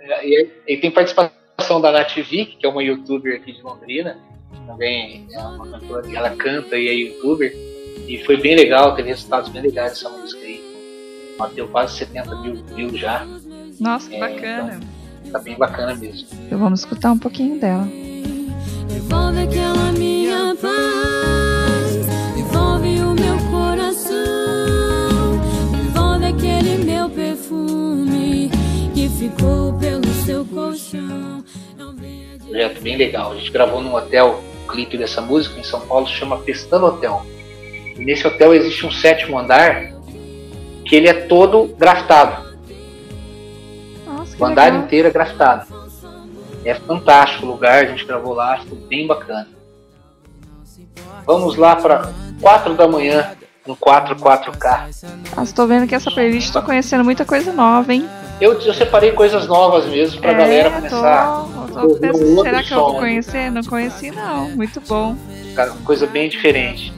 é 0.00 0.26
e, 0.26 0.50
e, 0.66 0.76
tem 0.78 0.90
participação 0.90 1.80
da 1.80 1.92
Nativic, 1.92 2.56
que 2.56 2.66
é 2.66 2.68
uma 2.68 2.82
youtuber 2.82 3.36
aqui 3.36 3.52
de 3.52 3.62
Londrina. 3.62 4.18
Também 4.66 5.26
é 5.30 5.38
uma 5.38 5.68
cantora 5.68 6.06
ela 6.12 6.30
canta 6.30 6.76
e 6.76 6.88
é 6.88 6.92
youtuber. 6.92 7.52
E 8.08 8.22
foi 8.24 8.36
bem 8.36 8.56
legal, 8.56 8.94
teve 8.94 9.08
resultados 9.08 9.48
bem 9.50 9.62
legais 9.62 9.92
essa 9.92 10.08
música 10.08 10.42
aí. 10.42 10.64
Bateu 11.38 11.68
quase 11.68 11.98
70 11.98 12.40
mil 12.40 12.54
views 12.74 12.98
já. 12.98 13.26
Nossa, 13.78 14.08
que 14.08 14.16
é, 14.16 14.20
bacana. 14.20 14.80
Então, 14.82 14.95
tá 15.36 15.42
bem 15.42 15.56
bacana 15.56 15.94
mesmo. 15.94 16.26
Então 16.46 16.58
vamos 16.58 16.80
escutar 16.80 17.12
um 17.12 17.18
pouquinho 17.18 17.60
dela. 17.60 17.86
Devolve 18.88 19.42
aquela 19.42 19.92
minha 19.92 20.56
paz, 20.60 22.06
devolve 22.34 23.00
o 23.00 23.14
meu 23.14 23.38
coração, 23.50 24.14
devolve 25.72 26.24
aquele 26.24 26.84
meu 26.84 27.10
perfume 27.10 28.50
que 28.94 29.08
ficou 29.08 29.74
pelo 29.74 30.06
seu 30.24 30.44
colchão. 30.46 31.44
Projeto 32.48 32.80
bem 32.80 32.96
legal. 32.96 33.32
A 33.32 33.34
gente 33.36 33.50
gravou 33.50 33.82
num 33.82 33.94
hotel 33.94 34.42
o 34.64 34.68
clipe 34.68 34.96
dessa 34.96 35.20
música 35.20 35.60
em 35.60 35.64
São 35.64 35.80
Paulo, 35.80 36.06
chama 36.06 36.38
Pestano 36.38 36.86
Hotel. 36.86 37.26
E 37.98 38.04
nesse 38.04 38.26
hotel 38.26 38.54
existe 38.54 38.86
um 38.86 38.90
sétimo 38.90 39.38
andar 39.38 39.92
que 40.86 40.96
ele 40.96 41.08
é 41.08 41.12
todo 41.12 41.74
grafitado. 41.76 42.45
O 44.38 44.44
andar 44.44 44.64
legal. 44.64 44.82
inteiro 44.82 45.08
é 45.08 45.10
grafitado. 45.10 45.66
É 46.64 46.74
fantástico 46.74 47.46
o 47.46 47.48
lugar, 47.48 47.84
a 47.84 47.86
gente 47.86 48.04
gravou 48.04 48.34
lá, 48.34 48.58
ficou 48.58 48.78
bem 48.78 49.06
bacana. 49.06 49.48
Vamos 51.24 51.56
lá 51.56 51.76
para 51.76 52.12
4 52.40 52.74
da 52.74 52.88
manhã 52.88 53.32
no 53.66 53.76
44K. 53.76 55.04
Ah, 55.36 55.42
estou 55.42 55.66
vendo 55.66 55.86
que 55.86 55.94
essa 55.94 56.10
playlist 56.10 56.48
estou 56.48 56.62
conhecendo 56.62 57.04
muita 57.04 57.24
coisa 57.24 57.52
nova, 57.52 57.92
hein? 57.92 58.08
Eu, 58.40 58.60
eu 58.60 58.74
separei 58.74 59.12
coisas 59.12 59.46
novas 59.46 59.86
mesmo 59.86 60.20
para 60.20 60.30
a 60.30 60.34
é, 60.34 60.36
galera 60.36 60.70
começar. 60.70 61.44
Tô, 61.72 61.88
tô 61.88 61.94
pensando, 61.96 62.42
será 62.42 62.62
que 62.62 62.72
eu 62.72 62.78
vou 62.78 62.94
conhecer? 62.98 63.50
Não 63.50 63.62
conheci 63.62 64.10
não, 64.10 64.50
muito 64.50 64.80
bom. 64.82 65.16
Cara, 65.54 65.72
coisa 65.84 66.06
bem 66.06 66.28
diferente. 66.28 66.92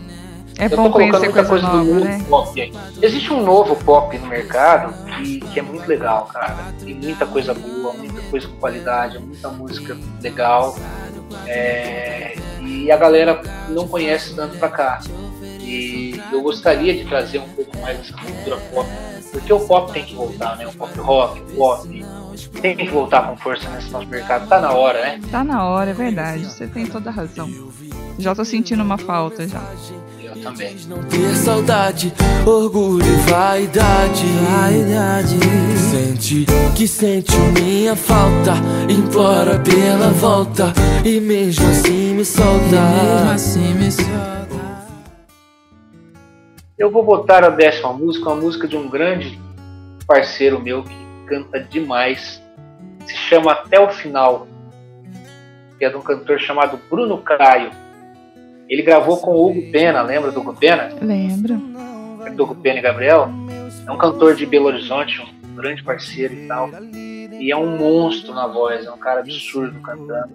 É 0.58 0.66
eu 0.66 0.70
bom 0.70 0.90
conhecer 0.90 1.28
muita 1.28 1.44
coisa, 1.44 1.48
coisa 1.48 1.66
nova, 1.68 1.84
do 1.84 2.04
né? 2.04 2.24
pop 2.28 2.60
aí. 2.60 2.72
Existe 3.00 3.32
um 3.32 3.42
novo 3.42 3.76
pop 3.76 4.18
no 4.18 4.26
mercado 4.26 4.92
que, 5.22 5.40
que 5.40 5.60
é 5.60 5.62
muito 5.62 5.86
legal, 5.86 6.26
cara. 6.26 6.72
Tem 6.82 6.94
muita 6.94 7.26
coisa 7.26 7.54
boa, 7.54 7.92
muita 7.92 8.20
coisa 8.22 8.48
com 8.48 8.56
qualidade, 8.56 9.18
muita 9.18 9.48
música 9.48 9.96
legal. 10.22 10.76
É, 11.46 12.36
e 12.60 12.90
a 12.90 12.96
galera 12.96 13.40
não 13.68 13.86
conhece 13.86 14.34
tanto 14.34 14.58
pra 14.58 14.68
cá. 14.68 15.00
E 15.60 16.20
eu 16.32 16.40
gostaria 16.42 16.94
de 16.94 17.04
trazer 17.04 17.38
um 17.38 17.48
pouco 17.50 17.76
mais 17.78 18.00
essa 18.00 18.14
cultura 18.14 18.56
pop, 18.72 18.88
porque 19.30 19.52
o 19.52 19.60
pop 19.60 19.92
tem 19.92 20.04
que 20.04 20.14
voltar, 20.14 20.56
né? 20.56 20.66
O 20.66 20.72
pop 20.72 20.98
rock, 20.98 21.40
o 21.40 21.56
pop 21.56 22.04
tem 22.62 22.76
que 22.76 22.88
voltar 22.88 23.28
com 23.28 23.36
força 23.36 23.68
nesse 23.70 23.90
nosso 23.90 24.06
mercado. 24.06 24.48
Tá 24.48 24.60
na 24.60 24.72
hora, 24.72 25.00
né? 25.02 25.20
Tá 25.30 25.44
na 25.44 25.64
hora, 25.64 25.90
é 25.90 25.94
verdade. 25.94 26.44
Você 26.44 26.66
tem 26.66 26.86
toda 26.86 27.10
a 27.10 27.12
razão. 27.12 27.50
Já 28.18 28.34
tô 28.34 28.44
sentindo 28.44 28.82
uma 28.82 28.98
falta 28.98 29.46
já 29.46 29.62
também. 30.38 30.76
Não 30.88 31.02
ter 31.04 31.34
saudade, 31.36 32.12
orgulho 32.46 33.04
e 33.04 33.30
vaidade. 33.30 34.24
vaidade. 34.50 35.38
Sente 35.90 36.46
que 36.76 36.86
sente 36.86 37.36
minha 37.60 37.96
falta, 37.96 38.54
implora 38.88 39.58
pela 39.58 40.10
volta 40.10 40.72
e 41.04 41.20
mesmo 41.20 41.68
assim 41.68 42.14
me 42.14 42.24
solta. 42.24 42.50
mesmo 42.60 43.30
assim 43.30 43.74
me 43.74 43.90
solta. 43.90 44.38
Eu 46.78 46.90
vou 46.92 47.02
botar 47.02 47.42
a 47.44 47.50
décima 47.50 47.92
música, 47.92 48.28
uma 48.28 48.36
música 48.36 48.68
de 48.68 48.76
um 48.76 48.88
grande 48.88 49.38
parceiro 50.06 50.60
meu 50.60 50.84
que 50.84 50.96
canta 51.26 51.60
demais. 51.60 52.40
Se 53.04 53.14
chama 53.14 53.52
Até 53.52 53.80
o 53.80 53.90
Final, 53.90 54.46
que 55.78 55.84
é 55.84 55.90
de 55.90 55.96
um 55.96 56.00
cantor 56.00 56.38
chamado 56.38 56.78
Bruno 56.88 57.18
Caio. 57.18 57.70
Ele 58.68 58.82
gravou 58.82 59.16
com 59.16 59.30
o 59.30 59.50
Hugo 59.50 59.72
Pena, 59.72 60.02
lembra 60.02 60.30
do 60.30 60.40
Hugo 60.40 60.54
Pena? 60.54 60.90
Lembro. 61.00 61.56
Do 62.34 62.44
Hugo 62.44 62.54
Pena 62.56 62.78
e 62.78 62.82
Gabriel. 62.82 63.30
É 63.86 63.90
um 63.90 63.96
cantor 63.96 64.34
de 64.34 64.44
Belo 64.44 64.66
Horizonte, 64.66 65.20
um 65.20 65.54
grande 65.56 65.82
parceiro 65.82 66.34
e 66.34 66.46
tal. 66.46 66.68
E 67.40 67.50
é 67.50 67.56
um 67.56 67.78
monstro 67.78 68.34
na 68.34 68.46
voz, 68.46 68.84
é 68.84 68.90
um 68.90 68.98
cara 68.98 69.20
absurdo 69.20 69.80
cantando. 69.80 70.30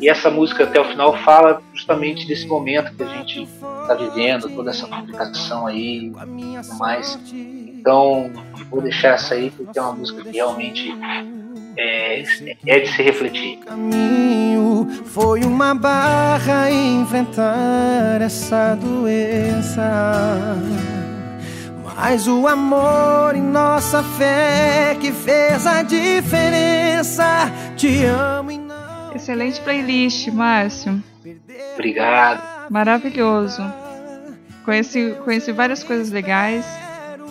E 0.00 0.08
essa 0.08 0.30
música 0.30 0.64
até 0.64 0.78
o 0.78 0.84
final 0.84 1.16
fala 1.18 1.62
justamente 1.72 2.26
desse 2.26 2.46
momento 2.46 2.94
que 2.94 3.02
a 3.02 3.06
gente 3.06 3.44
está 3.44 3.94
vivendo, 3.94 4.50
toda 4.50 4.70
essa 4.70 4.86
complicação 4.86 5.66
aí 5.66 6.08
e 6.08 6.10
tudo 6.10 6.78
mais. 6.78 7.18
Então, 7.32 8.30
vou 8.68 8.82
deixar 8.82 9.14
essa 9.14 9.34
aí 9.34 9.50
porque 9.50 9.78
é 9.78 9.82
uma 9.82 9.92
música 9.92 10.22
que 10.22 10.36
realmente 10.36 10.92
é, 11.78 12.22
é 12.66 12.80
de 12.80 12.88
se 12.88 13.02
refletir. 13.02 13.58
Caminho 13.58 14.88
foi 15.06 15.44
uma 15.44 15.74
barra 15.74 16.70
enfrentar 16.70 18.20
essa 18.20 18.74
doença. 18.74 20.56
Mas 21.84 22.26
o 22.26 22.46
amor 22.46 23.34
e 23.36 23.40
nossa 23.40 24.02
fé 24.02 24.96
que 25.00 25.12
fez 25.12 25.66
a 25.66 25.82
diferença. 25.82 27.50
Te 27.76 28.04
amo 28.04 28.50
e 28.50 28.58
não. 28.58 29.12
Excelente 29.14 29.60
playlist, 29.60 30.28
Márcio. 30.28 31.02
Obrigado. 31.74 32.70
Maravilhoso. 32.70 33.62
Conheci, 34.64 35.16
conheci 35.24 35.52
várias 35.52 35.82
coisas 35.82 36.10
legais. 36.10 36.64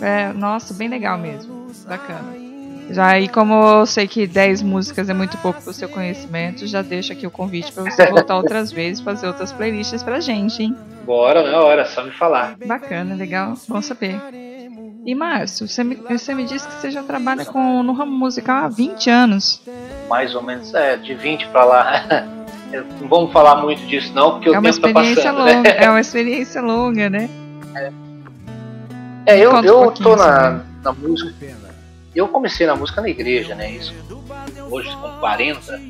É, 0.00 0.32
nossa, 0.32 0.74
bem 0.74 0.88
legal 0.88 1.18
mesmo. 1.18 1.68
Bacana. 1.86 2.47
Já 2.90 3.18
e 3.20 3.28
como 3.28 3.54
eu 3.54 3.86
sei 3.86 4.08
que 4.08 4.26
10 4.26 4.62
músicas 4.62 5.08
é 5.10 5.14
muito 5.14 5.36
pouco 5.38 5.62
pro 5.62 5.72
seu 5.72 5.88
conhecimento, 5.88 6.66
já 6.66 6.80
deixo 6.80 7.12
aqui 7.12 7.26
o 7.26 7.30
convite 7.30 7.70
para 7.72 7.84
você 7.84 8.06
voltar 8.06 8.36
outras 8.36 8.72
vezes 8.72 9.02
fazer 9.02 9.26
outras 9.26 9.52
playlists 9.52 10.02
pra 10.02 10.20
gente, 10.20 10.62
hein? 10.62 10.76
Bora, 11.04 11.50
na 11.50 11.58
hora, 11.60 11.84
só 11.84 12.02
me 12.02 12.10
falar. 12.12 12.56
Bacana, 12.66 13.14
legal, 13.14 13.54
bom 13.68 13.82
saber. 13.82 14.18
E 15.04 15.14
Márcio, 15.14 15.68
você 15.68 15.84
me, 15.84 15.94
você 15.96 16.34
me 16.34 16.44
disse 16.44 16.66
que 16.66 16.74
você 16.74 16.90
já 16.90 17.02
trabalha 17.02 17.44
com, 17.44 17.82
no 17.82 17.92
ramo 17.92 18.12
musical 18.12 18.64
há 18.64 18.68
20 18.68 19.08
anos. 19.10 19.62
Mais 20.08 20.34
ou 20.34 20.42
menos, 20.42 20.74
é, 20.74 20.96
de 20.96 21.14
20 21.14 21.48
para 21.48 21.64
lá. 21.64 22.28
Não 23.00 23.08
vamos 23.08 23.32
falar 23.32 23.62
muito 23.62 23.80
disso 23.86 24.12
não, 24.12 24.32
porque 24.32 24.50
é 24.50 24.58
o 24.58 24.60
tempo 24.60 24.78
tá 24.78 24.92
passando. 24.92 25.38
Longa, 25.38 25.62
né? 25.62 25.76
É 25.78 25.88
uma 25.88 26.00
experiência 26.02 26.60
longa, 26.60 27.08
né? 27.08 27.30
É, 27.74 27.92
é 29.34 29.38
eu, 29.38 29.52
eu 29.64 29.90
tô 29.92 30.14
na, 30.14 30.60
na 30.84 30.92
música 30.92 31.32
eu 32.18 32.26
comecei 32.26 32.66
na 32.66 32.74
música 32.74 33.00
na 33.00 33.08
igreja, 33.08 33.54
né? 33.54 33.70
Isso 33.70 33.94
hoje 34.68 34.90
com 34.96 35.20
40, 35.20 35.80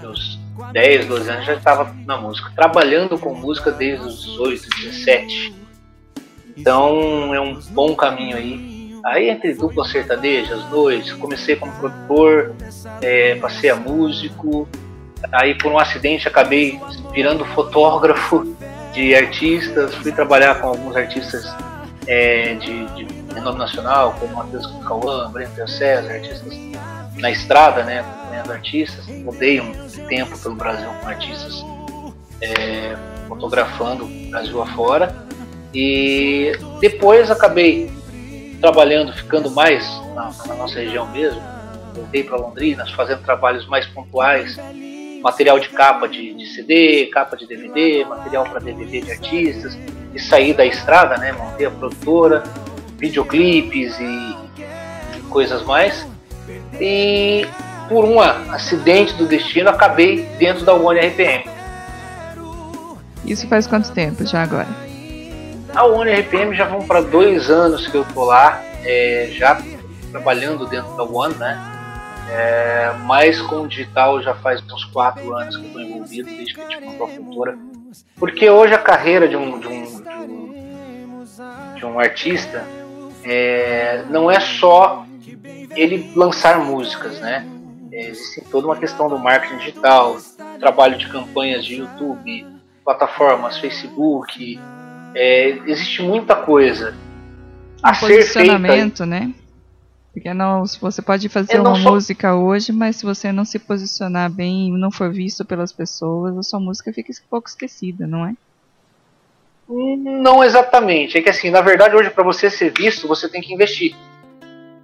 meus 0.00 0.40
10, 0.72 1.06
12 1.06 1.30
anos 1.30 1.46
já 1.46 1.54
estava 1.54 1.94
na 2.04 2.16
música, 2.16 2.50
trabalhando 2.54 3.16
com 3.16 3.32
música 3.32 3.70
desde 3.70 4.04
os 4.04 4.24
18, 4.24 4.68
17. 4.82 5.54
Então 6.56 7.32
é 7.32 7.40
um 7.40 7.60
bom 7.70 7.94
caminho 7.94 8.36
aí. 8.36 8.90
Aí 9.06 9.30
entre 9.30 9.54
dupla 9.54 9.84
sertaneja, 9.86 10.56
as 10.56 10.68
noites, 10.68 11.12
comecei 11.12 11.54
como 11.54 11.72
produtor, 11.74 12.54
é, 13.00 13.36
passei 13.36 13.70
a 13.70 13.76
músico, 13.76 14.68
aí 15.32 15.56
por 15.56 15.70
um 15.70 15.78
acidente 15.78 16.26
acabei 16.26 16.78
virando 17.12 17.44
fotógrafo 17.46 18.56
de 18.92 19.14
artistas, 19.14 19.94
fui 19.94 20.10
trabalhar 20.10 20.60
com 20.60 20.68
alguns 20.68 20.96
artistas 20.96 21.46
é, 22.06 22.54
de, 22.54 22.84
de 22.96 23.19
renome 23.34 23.58
nacional, 23.58 24.16
como 24.18 24.36
Matheus 24.36 24.66
Cauã, 24.86 25.30
Breno 25.30 25.68
César, 25.68 26.12
artistas 26.12 26.52
na 27.16 27.30
estrada, 27.30 27.82
né, 27.84 28.00
acompanhando 28.00 28.52
artistas. 28.52 29.06
Mudei 29.06 29.60
um 29.60 29.72
tempo 30.08 30.38
pelo 30.38 30.54
Brasil 30.54 30.88
com 31.00 31.08
artistas 31.08 31.64
é, 32.40 32.96
fotografando 33.28 34.06
Brasil 34.30 34.62
afora. 34.62 35.14
E 35.72 36.52
depois 36.80 37.30
acabei 37.30 37.90
trabalhando, 38.60 39.12
ficando 39.12 39.50
mais 39.50 39.86
na, 40.14 40.32
na 40.46 40.54
nossa 40.54 40.80
região 40.80 41.06
mesmo. 41.10 41.40
Voltei 41.94 42.24
para 42.24 42.36
Londrina, 42.36 42.84
fazendo 42.94 43.22
trabalhos 43.22 43.66
mais 43.66 43.86
pontuais, 43.86 44.56
material 45.22 45.58
de 45.58 45.68
capa 45.68 46.08
de, 46.08 46.34
de 46.34 46.46
CD, 46.46 47.06
capa 47.06 47.36
de 47.36 47.46
DVD, 47.46 48.04
material 48.04 48.44
para 48.44 48.60
DVD 48.60 49.00
de 49.00 49.12
artistas, 49.12 49.76
e 50.14 50.18
saí 50.18 50.52
da 50.52 50.64
estrada, 50.64 51.16
né? 51.16 51.32
Montei 51.32 51.66
a 51.66 51.70
produtora, 51.70 52.42
videoclipes 53.00 53.98
e 53.98 54.36
coisas 55.30 55.64
mais. 55.64 56.06
E 56.80 57.46
por 57.88 58.04
um 58.04 58.20
acidente 58.20 59.14
do 59.14 59.26
destino, 59.26 59.70
acabei 59.70 60.26
dentro 60.38 60.64
da 60.64 60.74
One 60.74 61.00
RPM. 61.00 61.44
Isso 63.24 63.48
faz 63.48 63.66
quanto 63.66 63.90
tempo 63.92 64.24
já 64.26 64.42
agora? 64.42 64.68
A 65.74 65.84
One 65.84 66.10
RPM 66.12 66.54
já 66.54 66.66
vão 66.66 66.86
para 66.86 67.00
dois 67.00 67.50
anos 67.50 67.86
que 67.86 67.96
eu 67.96 68.04
tô 68.04 68.24
lá, 68.24 68.62
é, 68.84 69.28
já 69.32 69.60
trabalhando 70.10 70.66
dentro 70.66 70.96
da 70.96 71.04
One, 71.04 71.34
né? 71.34 71.58
É, 72.32 72.92
mas 73.04 73.40
com 73.42 73.62
o 73.62 73.68
digital 73.68 74.22
já 74.22 74.34
faz 74.34 74.62
uns 74.62 74.84
quatro 74.84 75.36
anos 75.36 75.56
que 75.56 75.62
eu 75.62 75.66
estou 75.66 75.82
envolvido, 75.82 76.28
desde 76.28 76.54
que 76.54 76.60
a 76.60 76.68
gente 76.68 76.80
comprou 76.80 77.08
a 77.08 77.10
cultura. 77.10 77.58
Porque 78.16 78.48
hoje 78.48 78.72
a 78.72 78.78
carreira 78.78 79.28
de 79.28 79.36
um, 79.36 79.58
de 79.58 79.66
um, 79.66 79.84
de 79.84 80.08
um, 80.10 81.24
de 81.74 81.86
um 81.86 81.98
artista 81.98 82.64
é, 83.24 84.04
não 84.08 84.30
é 84.30 84.40
só 84.40 85.06
ele 85.76 86.12
lançar 86.14 86.58
músicas, 86.58 87.20
né? 87.20 87.46
É, 87.92 88.08
existe 88.08 88.42
toda 88.50 88.66
uma 88.66 88.76
questão 88.76 89.08
do 89.08 89.18
marketing 89.18 89.58
digital, 89.58 90.16
trabalho 90.58 90.96
de 90.96 91.08
campanhas 91.08 91.64
de 91.64 91.76
YouTube, 91.76 92.46
plataformas, 92.84 93.58
Facebook. 93.58 94.58
É, 95.14 95.48
existe 95.66 96.02
muita 96.02 96.36
coisa 96.36 96.94
a 97.82 97.94
ser 97.94 98.22
feita. 98.22 99.06
né? 99.06 99.32
Porque 100.12 100.34
não, 100.34 100.64
você 100.80 101.00
pode 101.00 101.28
fazer 101.28 101.56
é, 101.56 101.60
uma 101.60 101.78
música 101.78 102.34
hoje, 102.34 102.72
mas 102.72 102.96
se 102.96 103.04
você 103.04 103.30
não 103.30 103.44
se 103.44 103.58
posicionar 103.58 104.30
bem 104.30 104.68
e 104.68 104.78
não 104.78 104.90
for 104.90 105.10
visto 105.12 105.44
pelas 105.44 105.72
pessoas, 105.72 106.36
a 106.36 106.42
sua 106.42 106.58
música 106.58 106.92
fica 106.92 107.12
um 107.12 107.28
pouco 107.28 107.48
esquecida, 107.48 108.06
não 108.06 108.26
é? 108.26 108.34
Não 109.70 110.42
exatamente. 110.42 111.16
É 111.16 111.22
que 111.22 111.30
assim, 111.30 111.48
na 111.48 111.60
verdade, 111.60 111.94
hoje 111.94 112.10
para 112.10 112.24
você 112.24 112.50
ser 112.50 112.72
visto, 112.76 113.06
você 113.06 113.28
tem 113.28 113.40
que 113.40 113.54
investir. 113.54 113.94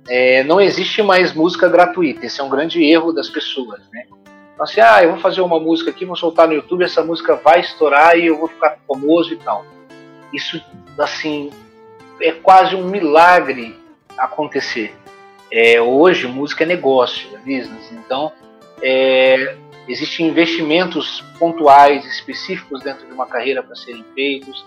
É, 0.08 0.44
não 0.44 0.60
existe 0.60 1.02
mais 1.02 1.32
música 1.32 1.68
gratuita. 1.68 2.24
Esse 2.24 2.40
é 2.40 2.44
um 2.44 2.48
grande 2.48 2.84
erro 2.84 3.12
das 3.12 3.28
pessoas, 3.28 3.80
né? 3.92 4.04
Então, 4.54 4.64
assim, 4.64 4.80
ah, 4.80 5.02
eu 5.02 5.10
vou 5.10 5.20
fazer 5.20 5.40
uma 5.40 5.58
música 5.58 5.90
aqui, 5.90 6.04
vou 6.04 6.16
soltar 6.16 6.46
no 6.46 6.54
YouTube, 6.54 6.84
essa 6.84 7.04
música 7.04 7.34
vai 7.34 7.60
estourar 7.60 8.16
e 8.16 8.26
eu 8.26 8.38
vou 8.38 8.48
ficar 8.48 8.78
famoso 8.86 9.34
e 9.34 9.36
tal. 9.36 9.66
Isso, 10.32 10.62
assim, 10.98 11.50
é 12.20 12.32
quase 12.32 12.74
um 12.74 12.84
milagre 12.84 13.76
acontecer. 14.16 14.94
É, 15.52 15.80
hoje, 15.80 16.26
música 16.26 16.64
é 16.64 16.66
negócio, 16.66 17.28
é 17.34 17.38
business. 17.38 17.92
Então, 17.92 18.32
é, 18.80 19.56
existem 19.88 20.28
investimentos 20.28 21.22
pontuais, 21.38 22.06
específicos 22.06 22.82
dentro 22.82 23.06
de 23.06 23.12
uma 23.12 23.26
carreira 23.26 23.62
para 23.62 23.76
serem 23.76 24.04
feitos. 24.14 24.64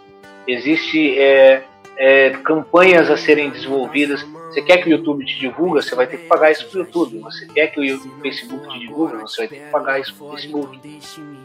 Existe 0.49 1.19
é, 1.19 1.63
é, 1.95 2.31
campanhas 2.43 3.09
a 3.09 3.17
serem 3.17 3.51
desenvolvidas. 3.51 4.25
Você 4.49 4.63
quer 4.63 4.77
que 4.77 4.89
o 4.89 4.91
YouTube 4.91 5.23
te 5.23 5.37
divulga, 5.37 5.79
você 5.79 5.93
vai 5.93 6.07
ter 6.07 6.17
que 6.17 6.25
pagar 6.25 6.49
isso 6.49 6.67
para 6.67 6.79
o 6.79 6.83
YouTube. 6.83 7.19
Você 7.19 7.45
quer 7.45 7.67
que 7.67 7.79
o 7.79 7.99
Facebook 8.21 8.67
te 8.69 8.79
divulgue, 8.79 9.17
você 9.17 9.41
vai 9.41 9.47
ter 9.47 9.65
que 9.65 9.71
pagar 9.71 9.99
isso 9.99 10.15
para 10.15 10.25
o 10.25 10.31
Facebook. 10.31 10.79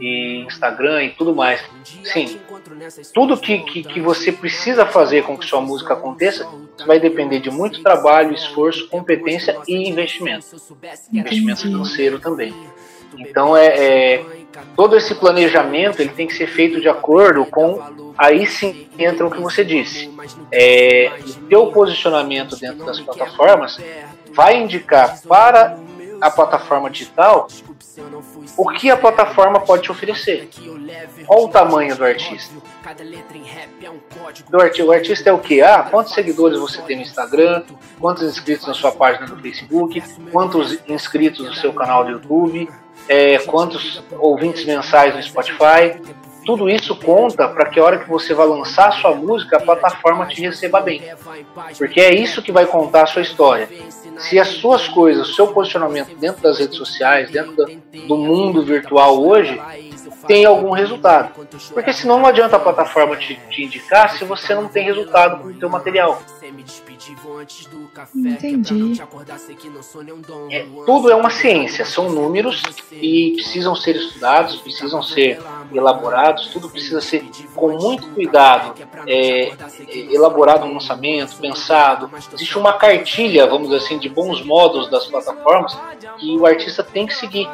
E 0.01 0.45
Instagram 0.47 1.05
e 1.05 1.11
tudo 1.11 1.35
mais. 1.35 1.63
Sim, 2.05 2.41
tudo 3.13 3.37
que, 3.37 3.59
que, 3.59 3.83
que 3.83 4.01
você 4.01 4.33
precisa 4.33 4.87
fazer 4.87 5.23
com 5.25 5.37
que 5.37 5.45
sua 5.45 5.61
música 5.61 5.93
aconteça 5.93 6.49
vai 6.87 6.99
depender 6.99 7.41
de 7.41 7.51
muito 7.51 7.83
trabalho, 7.83 8.33
esforço, 8.33 8.89
competência 8.89 9.55
e 9.69 9.87
investimento. 9.89 10.47
Investimento 11.13 11.63
financeiro 11.63 12.19
também. 12.19 12.55
Então 13.19 13.57
é, 13.57 13.67
é, 13.67 14.25
todo 14.77 14.97
esse 14.97 15.15
planejamento 15.15 16.01
ele 16.01 16.11
tem 16.11 16.27
que 16.27 16.35
ser 16.35 16.47
feito 16.47 16.81
de 16.81 16.89
acordo 16.89 17.45
com 17.47 18.15
aí 18.17 18.47
sim 18.47 18.89
entra 18.99 19.27
o 19.27 19.31
que 19.31 19.41
você 19.41 19.65
disse. 19.65 20.13
É, 20.53 21.13
o 21.27 21.35
teu 21.49 21.67
posicionamento 21.69 22.57
dentro 22.57 22.85
das 22.85 23.01
plataformas 23.01 23.79
vai 24.33 24.57
indicar 24.57 25.21
para 25.23 25.79
a 26.21 26.31
plataforma 26.31 26.91
digital 26.91 27.49
o 28.57 28.69
que 28.69 28.91
a 28.91 28.97
plataforma 28.97 29.61
pode 29.61 29.83
te 29.83 29.93
oferecer. 29.93 30.49
Qual 31.27 31.45
o 31.45 31.49
tamanho 31.49 31.97
do 31.97 32.05
artista? 32.05 32.55
Do 34.49 34.61
artista, 34.61 34.85
o 34.85 34.93
artista 34.93 35.31
é 35.31 35.33
o 35.33 35.39
que? 35.39 35.61
Ah, 35.61 35.87
quantos 35.91 36.13
seguidores 36.13 36.59
você 36.59 36.81
tem 36.83 36.97
no 36.97 37.03
Instagram? 37.03 37.63
Quantos 38.01 38.25
inscritos 38.25 38.67
na 38.67 38.75
sua 38.75 38.93
página 38.93 39.27
do 39.27 39.37
Facebook? 39.37 40.03
Quantos 40.33 40.79
inscritos 40.89 41.47
no 41.47 41.55
seu 41.55 41.73
canal 41.73 42.05
do 42.05 42.13
YouTube? 42.13 42.69
É, 43.09 43.39
quantos 43.39 44.03
ouvintes 44.19 44.65
mensais 44.65 45.15
no 45.15 45.23
Spotify. 45.23 46.01
Tudo 46.45 46.69
isso 46.69 46.95
conta 46.97 47.49
para 47.49 47.67
que 47.71 47.81
a 47.81 47.85
hora 47.85 47.99
que 47.99 48.09
você 48.09 48.35
vai 48.35 48.47
lançar 48.47 48.89
a 48.89 48.93
sua 48.93 49.15
música, 49.15 49.57
a 49.57 49.61
plataforma 49.61 50.27
te 50.27 50.43
receba 50.43 50.81
bem. 50.81 51.03
Porque 51.79 52.01
é 52.01 52.15
isso 52.15 52.43
que 52.43 52.53
vai 52.53 52.67
contar 52.67 53.05
a 53.05 53.07
sua 53.07 53.23
história. 53.23 53.67
Se 54.19 54.39
as 54.39 54.49
suas 54.49 54.87
coisas, 54.87 55.31
o 55.31 55.35
seu 55.35 55.49
posicionamento 55.49 56.15
dentro 56.17 56.43
das 56.43 56.59
redes 56.59 56.77
sociais, 56.77 57.31
dentro 57.31 57.67
do 58.07 58.17
mundo 58.17 58.63
virtual 58.63 59.27
hoje, 59.27 59.59
tem 60.27 60.45
algum 60.45 60.71
resultado. 60.71 61.47
Porque 61.73 61.93
senão 61.93 62.19
não 62.19 62.27
adianta 62.27 62.57
a 62.57 62.61
plataforma 62.61 63.17
te, 63.17 63.39
te 63.51 63.65
indicar 63.65 64.17
se 64.17 64.25
você 64.25 64.55
não 64.55 64.69
tem 64.69 64.85
resultado 64.85 65.43
com 65.43 65.49
o 65.49 65.59
seu 65.59 65.69
material. 65.69 66.21
Entendi. 68.15 69.01
É, 70.51 70.67
tudo 70.87 71.11
é 71.11 71.15
uma 71.15 71.31
ciência, 71.31 71.85
são 71.85 72.09
números 72.09 72.63
e 72.93 73.33
precisam 73.35 73.75
ser 73.75 73.97
estudados, 73.97 74.57
precisam 74.57 75.03
ser 75.03 75.41
elaborados, 75.73 76.49
tudo 76.49 76.69
precisa 76.69 77.01
ser 77.01 77.25
com 77.55 77.77
muito 77.79 78.09
cuidado 78.09 78.75
é, 79.07 79.53
elaborado 80.13 80.67
no 80.67 80.75
lançamento, 80.75 81.37
pensado. 81.37 82.11
Existe 82.33 82.59
uma 82.59 82.75
cartilha, 82.75 83.47
vamos 83.47 83.69
dizer 83.69 83.85
assim, 83.85 83.99
de 83.99 84.09
bons 84.09 84.43
modos 84.43 84.91
das 84.91 85.07
plataformas 85.07 85.77
que 86.19 86.37
o 86.37 86.47
artista 86.47 86.83
tem 86.83 87.07
que 87.07 87.15
seguir. 87.15 87.49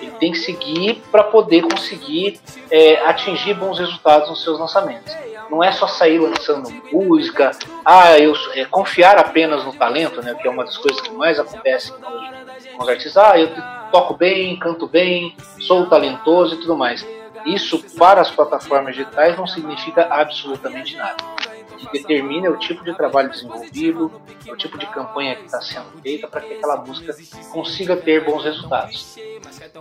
Ele 0.00 0.10
tem 0.12 0.32
que 0.32 0.38
seguir 0.38 1.02
para 1.10 1.24
poder 1.24 1.62
conseguir 1.62 2.40
é, 2.70 2.96
atingir 3.06 3.54
bons 3.54 3.78
resultados 3.78 4.28
nos 4.28 4.42
seus 4.42 4.58
lançamentos. 4.58 5.14
Não 5.50 5.62
é 5.62 5.70
só 5.72 5.86
sair 5.86 6.18
lançando 6.18 6.70
música, 6.92 7.50
ah, 7.84 8.18
eu, 8.18 8.34
é, 8.54 8.64
confiar 8.64 9.18
apenas 9.18 9.64
no 9.64 9.72
talento, 9.72 10.22
né, 10.22 10.34
que 10.34 10.48
é 10.48 10.50
uma 10.50 10.64
das 10.64 10.76
coisas 10.76 11.00
que 11.00 11.12
mais 11.12 11.38
acontece 11.38 11.92
hoje 11.92 12.30
com 12.76 12.82
os 12.82 12.88
artistas. 12.88 13.16
Ah, 13.16 13.38
eu 13.38 13.50
toco 13.92 14.14
bem, 14.14 14.58
canto 14.58 14.86
bem, 14.86 15.36
sou 15.60 15.86
talentoso 15.86 16.54
e 16.54 16.58
tudo 16.58 16.76
mais. 16.76 17.06
Isso 17.44 17.78
para 17.98 18.22
as 18.22 18.30
plataformas 18.30 18.96
digitais 18.96 19.36
não 19.36 19.46
significa 19.46 20.06
absolutamente 20.10 20.96
nada 20.96 21.34
que 21.76 21.98
determina 21.98 22.50
o 22.50 22.56
tipo 22.56 22.84
de 22.84 22.94
trabalho 22.94 23.30
desenvolvido, 23.30 24.10
o 24.48 24.56
tipo 24.56 24.78
de 24.78 24.86
campanha 24.86 25.36
que 25.36 25.44
está 25.44 25.60
sendo 25.60 25.86
feita 26.02 26.26
para 26.28 26.40
que 26.40 26.54
aquela 26.54 26.76
música 26.76 27.14
consiga 27.52 27.96
ter 27.96 28.24
bons 28.24 28.44
resultados. 28.44 29.16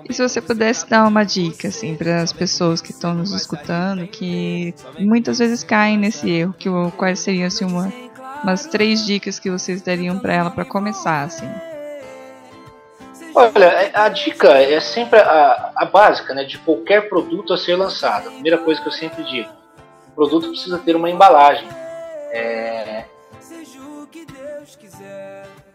E 0.09 0.13
se 0.13 0.21
você 0.21 0.41
pudesse 0.41 0.89
dar 0.89 1.07
uma 1.07 1.23
dica 1.23 1.67
assim 1.67 1.95
para 1.95 2.21
as 2.21 2.33
pessoas 2.33 2.81
que 2.81 2.91
estão 2.91 3.13
nos 3.13 3.31
escutando, 3.31 4.07
que 4.07 4.73
muitas 4.99 5.39
vezes 5.39 5.63
caem 5.63 5.97
nesse 5.97 6.29
erro, 6.29 6.53
que 6.53 6.69
quais 6.97 7.19
seriam 7.19 7.47
assim 7.47 7.65
uma, 7.65 7.91
umas 8.43 8.65
três 8.65 9.05
dicas 9.05 9.39
que 9.39 9.49
vocês 9.49 9.81
dariam 9.81 10.19
para 10.19 10.33
ela 10.33 10.49
para 10.49 10.65
começar 10.65 11.23
assim? 11.23 11.49
Olha, 13.35 13.65
é, 13.65 13.91
a 13.93 14.09
dica 14.09 14.49
é 14.49 14.79
sempre 14.79 15.19
a, 15.19 15.71
a 15.75 15.85
básica, 15.85 16.35
né, 16.35 16.43
de 16.43 16.59
qualquer 16.59 17.09
produto 17.09 17.53
a 17.53 17.57
ser 17.57 17.75
lançado. 17.75 18.27
A 18.27 18.31
primeira 18.31 18.59
coisa 18.59 18.79
que 18.79 18.87
eu 18.87 18.91
sempre 18.91 19.23
digo, 19.23 19.49
o 20.09 20.11
produto 20.11 20.49
precisa 20.49 20.77
ter 20.77 20.95
uma 20.95 21.09
embalagem. 21.09 21.67
É... 22.31 23.05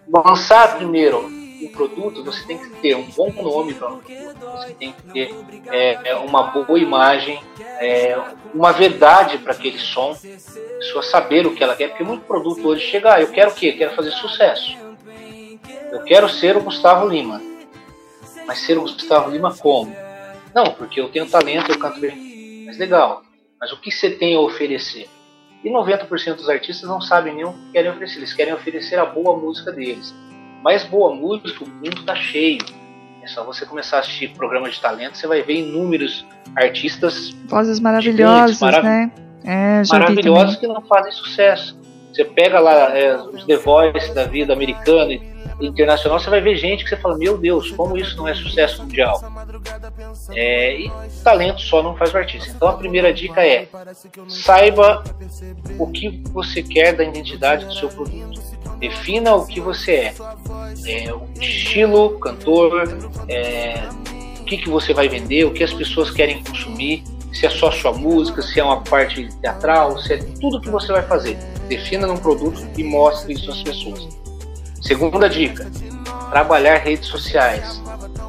Lançar 0.08 0.76
primeiro 0.76 1.37
um 1.60 1.68
produto, 1.68 2.24
você 2.24 2.46
tem 2.46 2.58
que 2.58 2.70
ter 2.80 2.94
um 2.94 3.04
bom 3.04 3.30
nome 3.30 3.74
para 3.74 3.92
o 3.92 3.98
produto, 3.98 4.38
você 4.38 4.74
tem 4.74 4.92
que 4.92 5.02
ter 5.12 5.34
é, 5.70 6.10
é 6.10 6.16
uma 6.16 6.44
boa 6.44 6.78
imagem, 6.78 7.40
é, 7.80 8.16
uma 8.54 8.72
verdade 8.72 9.38
para 9.38 9.52
aquele 9.52 9.78
som, 9.78 10.12
a 10.12 10.78
pessoa 10.78 11.02
saber 11.02 11.46
o 11.46 11.54
que 11.54 11.62
ela 11.62 11.74
quer, 11.74 11.88
porque 11.88 12.04
muito 12.04 12.24
produto 12.24 12.66
hoje 12.66 12.86
chega, 12.86 13.14
ah, 13.14 13.20
eu 13.20 13.28
quero 13.28 13.50
o 13.50 13.54
quê? 13.54 13.70
Eu 13.70 13.78
quero 13.78 13.94
fazer 13.94 14.10
sucesso. 14.12 14.76
Eu 15.90 16.02
quero 16.04 16.28
ser 16.28 16.56
o 16.56 16.62
Gustavo 16.62 17.08
Lima. 17.08 17.40
Mas 18.46 18.60
ser 18.60 18.78
o 18.78 18.82
Gustavo 18.82 19.30
Lima 19.30 19.54
como? 19.56 19.94
Não, 20.54 20.72
porque 20.72 21.00
eu 21.00 21.08
tenho 21.08 21.28
talento, 21.28 21.70
eu 21.70 21.78
canto 21.78 22.00
bem. 22.00 22.64
Mas 22.66 22.78
legal. 22.78 23.22
Mas 23.60 23.72
o 23.72 23.80
que 23.80 23.90
você 23.90 24.10
tem 24.10 24.36
a 24.36 24.40
oferecer? 24.40 25.08
E 25.64 25.70
90% 25.70 26.36
dos 26.36 26.48
artistas 26.48 26.88
não 26.88 27.00
sabem 27.00 27.34
nem 27.34 27.44
o 27.44 27.52
que 27.52 27.72
querem 27.72 27.90
oferecer, 27.90 28.18
eles 28.18 28.32
querem 28.32 28.54
oferecer 28.54 28.98
a 28.98 29.04
boa 29.04 29.36
música 29.36 29.72
deles. 29.72 30.14
Mas 30.62 30.84
boa 30.84 31.14
música, 31.14 31.64
o 31.64 31.68
mundo 31.68 32.00
está 32.00 32.14
cheio. 32.14 32.58
É 33.22 33.26
só 33.26 33.44
você 33.44 33.66
começar 33.66 33.98
a 33.98 34.00
assistir 34.00 34.28
programa 34.30 34.70
de 34.70 34.80
talento, 34.80 35.16
você 35.16 35.26
vai 35.26 35.42
ver 35.42 35.54
inúmeros 35.54 36.26
artistas. 36.56 37.30
Vozes 37.46 37.80
maravilhosas, 37.80 38.60
marav 38.60 38.84
né? 38.84 39.12
É, 39.44 39.82
maravilhosos 39.90 40.56
que 40.56 40.66
não 40.66 40.82
fazem 40.82 41.12
sucesso. 41.12 41.78
Você 42.12 42.24
pega 42.24 42.58
lá 42.58 42.96
é, 42.96 43.16
os 43.16 43.44
The 43.44 43.56
Voice 43.56 44.12
da 44.14 44.24
vida 44.24 44.52
americana 44.52 45.12
e 45.12 45.38
internacional, 45.60 46.20
você 46.20 46.30
vai 46.30 46.40
ver 46.40 46.56
gente 46.56 46.84
que 46.84 46.90
você 46.90 46.96
fala, 46.96 47.16
meu 47.18 47.36
Deus, 47.36 47.70
como 47.72 47.96
isso 47.96 48.16
não 48.16 48.28
é 48.28 48.34
sucesso 48.34 48.82
mundial? 48.82 49.20
É, 50.30 50.80
e 50.80 50.90
talento 51.24 51.60
só 51.60 51.82
não 51.82 51.96
faz 51.96 52.14
o 52.14 52.18
artista. 52.18 52.50
Então 52.54 52.68
a 52.68 52.74
primeira 52.74 53.12
dica 53.12 53.44
é 53.44 53.68
saiba 54.28 55.02
o 55.78 55.86
que 55.90 56.22
você 56.30 56.62
quer 56.62 56.94
da 56.94 57.04
identidade 57.04 57.64
do 57.64 57.74
seu 57.74 57.88
produto. 57.88 58.47
Defina 58.78 59.34
o 59.34 59.46
que 59.46 59.60
você 59.60 59.92
é. 59.92 60.14
é 60.86 61.12
o 61.12 61.28
estilo, 61.40 62.18
cantor, 62.20 62.88
é, 63.28 63.88
o 64.40 64.44
que, 64.44 64.58
que 64.58 64.68
você 64.68 64.94
vai 64.94 65.08
vender, 65.08 65.44
o 65.44 65.52
que 65.52 65.64
as 65.64 65.72
pessoas 65.72 66.10
querem 66.10 66.42
consumir, 66.44 67.02
se 67.32 67.46
é 67.46 67.50
só 67.50 67.70
sua 67.70 67.92
música, 67.92 68.40
se 68.40 68.58
é 68.60 68.64
uma 68.64 68.80
parte 68.82 69.28
teatral, 69.40 69.98
se 69.98 70.14
é 70.14 70.16
tudo 70.40 70.60
que 70.60 70.70
você 70.70 70.92
vai 70.92 71.02
fazer. 71.02 71.36
Defina 71.68 72.06
num 72.06 72.16
produto 72.16 72.66
e 72.76 72.84
mostre 72.84 73.34
isso 73.34 73.50
às 73.50 73.62
pessoas. 73.62 74.08
Segunda 74.80 75.28
dica: 75.28 75.70
trabalhar 76.30 76.78
redes 76.78 77.08
sociais 77.08 77.82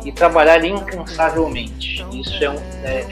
e 0.04 0.12
trabalhar 0.12 0.63
incansavelmente. 0.63 2.06
Isso 2.12 2.44
é 2.44 2.50
um 2.50 2.60
é, 2.84 3.06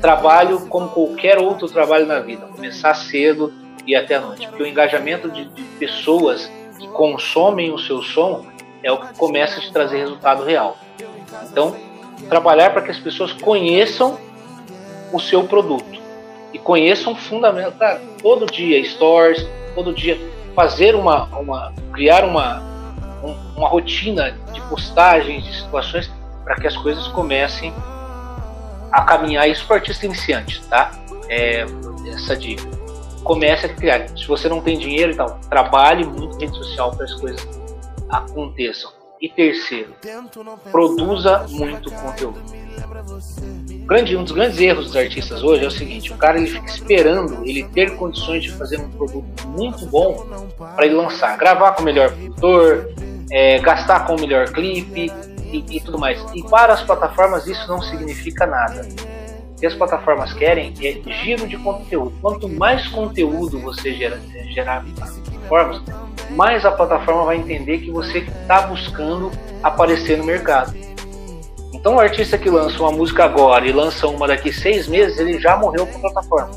trabalho 0.00 0.66
como 0.66 0.88
qualquer 0.88 1.38
outro 1.38 1.68
trabalho 1.68 2.06
na 2.06 2.20
vida. 2.20 2.46
Começar 2.46 2.94
cedo 2.94 3.52
e 3.86 3.94
até 3.94 4.16
a 4.16 4.20
noite, 4.20 4.46
porque 4.48 4.62
o 4.62 4.66
engajamento 4.66 5.30
de, 5.30 5.46
de 5.46 5.62
pessoas 5.78 6.50
que 6.80 6.88
consomem 6.88 7.70
o 7.72 7.78
seu 7.78 8.02
som 8.02 8.46
é 8.82 8.90
o 8.90 8.98
que 8.98 9.14
começa 9.18 9.58
a 9.58 9.60
te 9.60 9.70
trazer 9.70 9.98
resultado 9.98 10.42
real. 10.42 10.78
Então, 11.44 11.76
trabalhar 12.28 12.70
para 12.70 12.80
que 12.80 12.90
as 12.90 12.98
pessoas 12.98 13.32
conheçam 13.32 14.18
o 15.12 15.20
seu 15.20 15.44
produto 15.44 16.00
e 16.52 16.58
conheçam 16.58 17.14
fundamental, 17.14 17.72
cara, 17.72 18.00
todo 18.22 18.46
dia 18.46 18.82
stories, 18.84 19.46
todo 19.74 19.92
dia 19.92 20.18
fazer 20.54 20.94
uma, 20.94 21.24
uma 21.26 21.72
criar 21.92 22.24
uma 22.24 22.68
uma 23.54 23.68
rotina 23.68 24.34
de 24.52 24.60
postagens, 24.62 25.44
de 25.44 25.54
situações 25.54 26.10
para 26.42 26.54
que 26.56 26.66
as 26.66 26.76
coisas 26.76 27.06
comecem 27.08 27.72
a 28.90 29.02
caminhar 29.02 29.46
isso 29.46 29.66
para 29.66 29.76
artista 29.76 30.06
iniciante, 30.06 30.62
tá? 30.68 30.90
É, 31.28 31.66
essa 32.12 32.34
dica. 32.34 32.79
Comece 33.22 33.66
a 33.66 33.68
criar. 33.74 34.08
Se 34.16 34.26
você 34.26 34.48
não 34.48 34.60
tem 34.60 34.78
dinheiro, 34.78 35.12
então 35.12 35.38
trabalhe 35.48 36.04
muito 36.04 36.38
rede 36.38 36.56
social 36.56 36.90
para 36.90 37.04
as 37.04 37.14
coisas 37.14 37.46
aconteçam. 38.08 38.90
E 39.20 39.28
terceiro, 39.28 39.94
produza 40.70 41.46
muito 41.50 41.90
conteúdo. 41.90 42.40
Grande, 43.86 44.16
um 44.16 44.24
dos 44.24 44.32
grandes 44.32 44.58
erros 44.58 44.86
dos 44.86 44.96
artistas 44.96 45.42
hoje 45.42 45.64
é 45.64 45.68
o 45.68 45.70
seguinte: 45.70 46.12
o 46.12 46.16
cara 46.16 46.38
ele 46.38 46.46
fica 46.46 46.66
esperando 46.66 47.44
ele 47.44 47.64
ter 47.64 47.96
condições 47.96 48.42
de 48.42 48.52
fazer 48.52 48.78
um 48.80 48.88
produto 48.90 49.46
muito 49.48 49.84
bom 49.86 50.26
para 50.74 50.86
ele 50.86 50.94
lançar, 50.94 51.36
gravar 51.36 51.72
com 51.72 51.82
o 51.82 51.84
melhor 51.84 52.12
produtor, 52.12 52.94
é, 53.30 53.58
gastar 53.58 54.06
com 54.06 54.16
o 54.16 54.20
melhor 54.20 54.50
clipe 54.52 55.12
e, 55.52 55.76
e, 55.76 55.80
tudo 55.80 55.98
mais. 55.98 56.24
E 56.34 56.42
para 56.44 56.72
as 56.72 56.82
plataformas 56.82 57.46
isso 57.46 57.68
não 57.68 57.82
significa 57.82 58.46
nada. 58.46 58.88
Que 59.60 59.66
as 59.66 59.74
plataformas 59.74 60.32
querem 60.32 60.72
é 60.82 61.12
giro 61.22 61.46
de 61.46 61.56
conteúdo. 61.58 62.12
Quanto 62.20 62.48
mais 62.48 62.88
conteúdo 62.88 63.60
você 63.60 63.92
gera, 63.92 64.18
gerar 64.48 64.82
nas 64.98 65.10
plataformas, 65.18 65.82
mais 66.30 66.64
a 66.64 66.72
plataforma 66.72 67.24
vai 67.24 67.36
entender 67.36 67.78
que 67.78 67.90
você 67.90 68.18
está 68.18 68.62
buscando 68.62 69.30
aparecer 69.62 70.16
no 70.16 70.24
mercado. 70.24 70.74
Então 71.72 71.96
o 71.96 72.00
artista 72.00 72.38
que 72.38 72.48
lança 72.48 72.80
uma 72.82 72.90
música 72.90 73.24
agora 73.24 73.66
e 73.66 73.72
lança 73.72 74.06
uma 74.08 74.26
daqui 74.26 74.52
seis 74.52 74.88
meses, 74.88 75.18
ele 75.18 75.38
já 75.38 75.56
morreu 75.56 75.86
com 75.86 75.98
a 75.98 76.00
plataforma. 76.00 76.50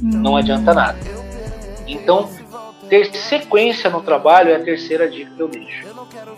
Não 0.00 0.36
adianta 0.36 0.72
nada. 0.72 0.98
Então 1.86 2.28
ter 2.88 3.06
sequência 3.14 3.90
no 3.90 4.02
trabalho 4.02 4.50
é 4.50 4.56
a 4.56 4.62
terceira 4.62 5.08
dica 5.08 5.30
que 5.34 5.40
eu 5.40 5.48
deixo. 5.48 5.86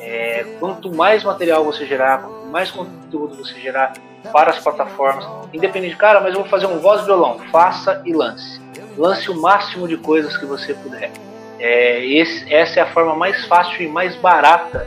É, 0.01 0.45
quanto 0.61 0.95
mais 0.95 1.25
material 1.25 1.65
você 1.65 1.85
gerar, 1.85 2.23
quanto 2.23 2.47
mais 2.47 2.71
conteúdo 2.71 3.37
você 3.37 3.59
gerar 3.61 3.93
para 4.33 4.51
as 4.51 4.59
plataformas, 4.59 5.27
independente 5.53 5.93
de 5.93 5.97
cara, 5.97 6.21
mas 6.21 6.35
eu 6.35 6.41
vou 6.41 6.49
fazer 6.49 6.67
um 6.67 6.79
voz 6.79 7.05
violão, 7.05 7.39
faça 7.51 8.03
e 8.05 8.13
lance. 8.13 8.61
Lance 8.97 9.31
o 9.31 9.41
máximo 9.41 9.87
de 9.87 9.97
coisas 9.97 10.37
que 10.37 10.47
você 10.47 10.75
puder. 10.75 11.11
É, 11.59 12.05
esse, 12.05 12.53
essa 12.53 12.81
é 12.81 12.83
a 12.83 12.87
forma 12.87 13.15
mais 13.15 13.45
fácil 13.47 13.83
e 13.83 13.89
mais 13.89 14.15
barata 14.17 14.87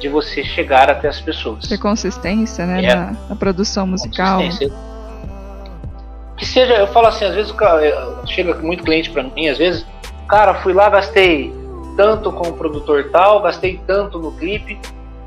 de 0.00 0.08
você 0.08 0.44
chegar 0.44 0.90
até 0.90 1.08
as 1.08 1.20
pessoas. 1.20 1.66
Ter 1.66 1.78
consistência, 1.78 2.66
né, 2.66 2.84
é, 2.84 2.94
na, 2.94 3.16
na, 3.28 3.36
produção 3.36 3.86
musical. 3.86 4.40
Que 6.36 6.44
seja, 6.44 6.74
eu 6.74 6.86
falo 6.88 7.06
assim, 7.06 7.24
às 7.24 7.34
vezes 7.34 7.54
chega 8.26 8.54
muito 8.56 8.84
cliente 8.84 9.10
para 9.10 9.22
mim, 9.22 9.48
às 9.48 9.58
vezes 9.58 9.86
Cara, 10.28 10.54
fui 10.54 10.72
lá, 10.72 10.90
gastei 10.90 11.52
tanto 11.96 12.32
com 12.32 12.48
o 12.48 12.52
produtor 12.52 13.10
tal, 13.12 13.40
gastei 13.42 13.80
tanto 13.86 14.18
no 14.18 14.32
clipe. 14.32 14.78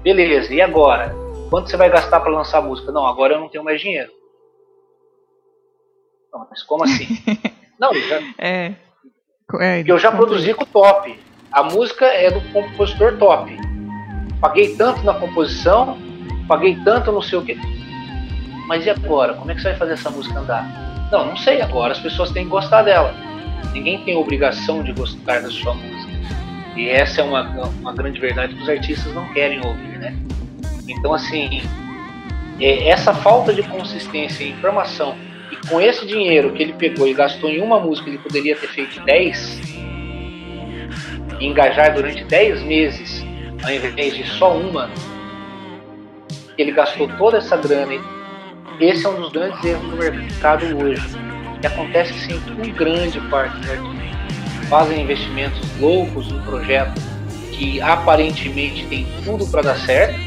Beleza, 0.03 0.53
e 0.53 0.61
agora? 0.61 1.15
Quanto 1.49 1.69
você 1.69 1.77
vai 1.77 1.89
gastar 1.89 2.19
para 2.19 2.31
lançar 2.31 2.59
a 2.59 2.61
música? 2.61 2.91
Não, 2.91 3.05
agora 3.05 3.33
eu 3.33 3.39
não 3.39 3.49
tenho 3.49 3.63
mais 3.63 3.81
dinheiro. 3.81 4.11
Não, 6.31 6.45
mas 6.49 6.61
como 6.63 6.83
assim? 6.83 7.07
não, 7.79 7.93
já, 7.93 8.19
é, 8.37 8.75
é, 9.59 9.83
eu 9.85 9.97
já 9.97 10.11
produzi 10.11 10.53
com 10.53 10.63
o 10.63 10.67
top. 10.67 11.19
A 11.51 11.63
música 11.63 12.05
é 12.05 12.29
do 12.29 12.41
compositor 12.53 13.17
top. 13.17 13.57
Paguei 14.39 14.75
tanto 14.75 15.03
na 15.03 15.15
composição, 15.15 15.97
paguei 16.47 16.79
tanto 16.83 17.11
no 17.11 17.21
sei 17.21 17.39
o 17.39 17.43
quê. 17.43 17.57
Mas 18.67 18.85
e 18.85 18.89
agora? 18.91 19.33
Como 19.33 19.49
é 19.49 19.55
que 19.55 19.61
você 19.61 19.69
vai 19.69 19.77
fazer 19.77 19.93
essa 19.93 20.11
música 20.11 20.39
andar? 20.39 20.63
Não, 21.11 21.25
não 21.25 21.35
sei 21.35 21.59
agora. 21.61 21.93
As 21.93 21.99
pessoas 21.99 22.29
têm 22.29 22.43
que 22.43 22.51
gostar 22.51 22.83
dela. 22.83 23.11
Ninguém 23.73 24.03
tem 24.05 24.15
obrigação 24.15 24.83
de 24.83 24.93
gostar 24.93 25.41
da 25.41 25.49
sua 25.49 25.73
música. 25.73 26.11
E 26.77 26.87
essa 26.87 27.21
é 27.21 27.23
uma, 27.23 27.41
uma 27.79 27.93
grande 27.93 28.19
verdade 28.19 28.53
que 28.53 28.61
os 28.61 28.69
artistas 28.69 29.11
não 29.15 29.27
querem 29.33 29.59
ouvir, 29.65 29.97
né? 29.97 30.15
Então, 30.89 31.13
assim, 31.13 31.61
é, 32.59 32.89
essa 32.89 33.13
falta 33.13 33.53
de 33.53 33.63
consistência 33.63 34.43
e 34.43 34.49
informação, 34.49 35.15
e 35.51 35.67
com 35.67 35.79
esse 35.79 36.05
dinheiro 36.05 36.51
que 36.53 36.63
ele 36.63 36.73
pegou 36.73 37.07
e 37.07 37.13
gastou 37.13 37.49
em 37.49 37.61
uma 37.61 37.79
música, 37.79 38.09
ele 38.09 38.17
poderia 38.17 38.55
ter 38.55 38.67
feito 38.67 38.99
10, 39.05 39.61
e 41.39 41.45
engajar 41.45 41.93
durante 41.93 42.23
10 42.23 42.63
meses, 42.63 43.25
ao 43.63 43.71
invés 43.71 44.15
de 44.15 44.27
só 44.27 44.57
uma, 44.57 44.89
ele 46.57 46.71
gastou 46.71 47.07
toda 47.17 47.37
essa 47.37 47.55
grana. 47.55 47.93
Esse 48.79 49.05
é 49.05 49.09
um 49.09 49.21
dos 49.21 49.31
grandes 49.31 49.63
erros 49.63 49.89
do 49.89 49.97
mercado 49.97 50.65
hoje 50.77 51.01
que 51.61 51.67
acontece 51.67 52.13
sim 52.13 52.39
com 52.39 52.69
grande 52.71 53.19
parte 53.29 53.57
dos 53.57 53.69
artistas. 53.69 54.69
Fazem 54.69 55.01
investimentos 55.01 55.59
loucos 55.79 56.31
no 56.31 56.41
projeto 56.43 57.01
que 57.51 57.81
aparentemente 57.81 58.85
tem 58.87 59.05
tudo 59.23 59.45
para 59.47 59.61
dar 59.61 59.75
certo, 59.75 60.17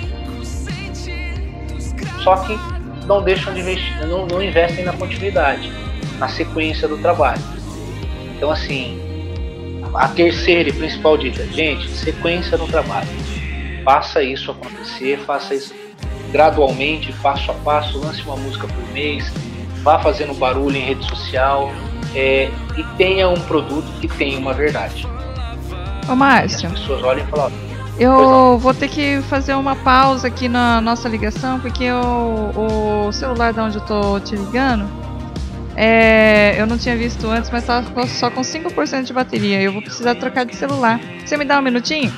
só 2.23 2.37
que 2.37 2.59
não 3.07 3.23
deixam 3.23 3.53
de 3.53 3.61
investir, 3.61 4.07
não, 4.07 4.27
não 4.27 4.43
investem 4.43 4.85
na 4.85 4.93
continuidade, 4.93 5.73
na 6.19 6.29
sequência 6.29 6.87
do 6.87 6.99
trabalho. 6.99 7.43
Então 8.37 8.51
assim, 8.51 9.01
a 9.95 10.09
terceira 10.09 10.69
e 10.69 10.73
principal 10.73 11.17
dica, 11.19 11.47
gente, 11.49 11.89
sequência 11.89 12.57
no 12.57 12.67
trabalho. 12.67 13.09
Faça 13.85 14.23
isso 14.23 14.51
acontecer, 14.51 15.19
faça 15.27 15.55
isso 15.55 15.75
gradualmente, 16.31 17.13
passo 17.15 17.51
a 17.51 17.55
passo, 17.55 17.99
lance 17.99 18.23
uma 18.23 18.37
música 18.37 18.67
por 18.67 18.93
mês, 18.93 19.31
vá 19.83 19.99
fazendo 19.99 20.33
barulho 20.35 20.77
em 20.77 20.81
rede 20.81 21.07
social 21.07 21.71
é, 22.15 22.49
e 22.77 22.85
tenha 22.97 23.29
um 23.29 23.41
produto 23.43 23.87
que 24.01 24.09
tenha 24.09 24.39
uma 24.39 24.55
verdade. 24.55 25.07
Ô 26.09 26.15
Márcio. 26.15 26.69
as 26.69 26.81
pessoas 26.81 27.03
olhem 27.03 27.25
e 27.25 27.27
falam, 27.29 27.53
eu 27.99 28.59
vou 28.59 28.73
ter 28.73 28.89
que 28.89 29.21
fazer 29.23 29.55
uma 29.55 29.77
pausa 29.77 30.29
aqui 30.29 30.49
na 30.49 30.81
nossa 30.81 31.09
ligação, 31.09 31.61
porque 31.61 31.91
o, 31.91 33.07
o 33.07 33.13
celular 33.13 33.53
da 33.53 33.65
onde 33.65 33.77
eu 33.77 33.85
tô 33.85 34.19
te 34.21 34.35
ligando, 34.35 34.89
é, 35.77 36.61
eu 36.61 36.67
não 36.67 36.79
tinha 36.79 36.97
visto 36.97 37.29
antes, 37.29 37.51
mas 37.51 37.65
tá 37.65 37.83
só 38.07 38.31
com 38.31 38.41
5% 38.41 39.05
de 39.05 39.13
bateria. 39.13 39.61
Eu 39.61 39.73
vou 39.73 39.83
precisar 39.83 40.15
trocar 40.15 40.45
de 40.45 40.57
celular. 40.57 41.01
Você 41.25 41.37
me 41.37 41.45
dá 41.45 41.59
um 41.59 41.63
minutinho? 41.63 42.13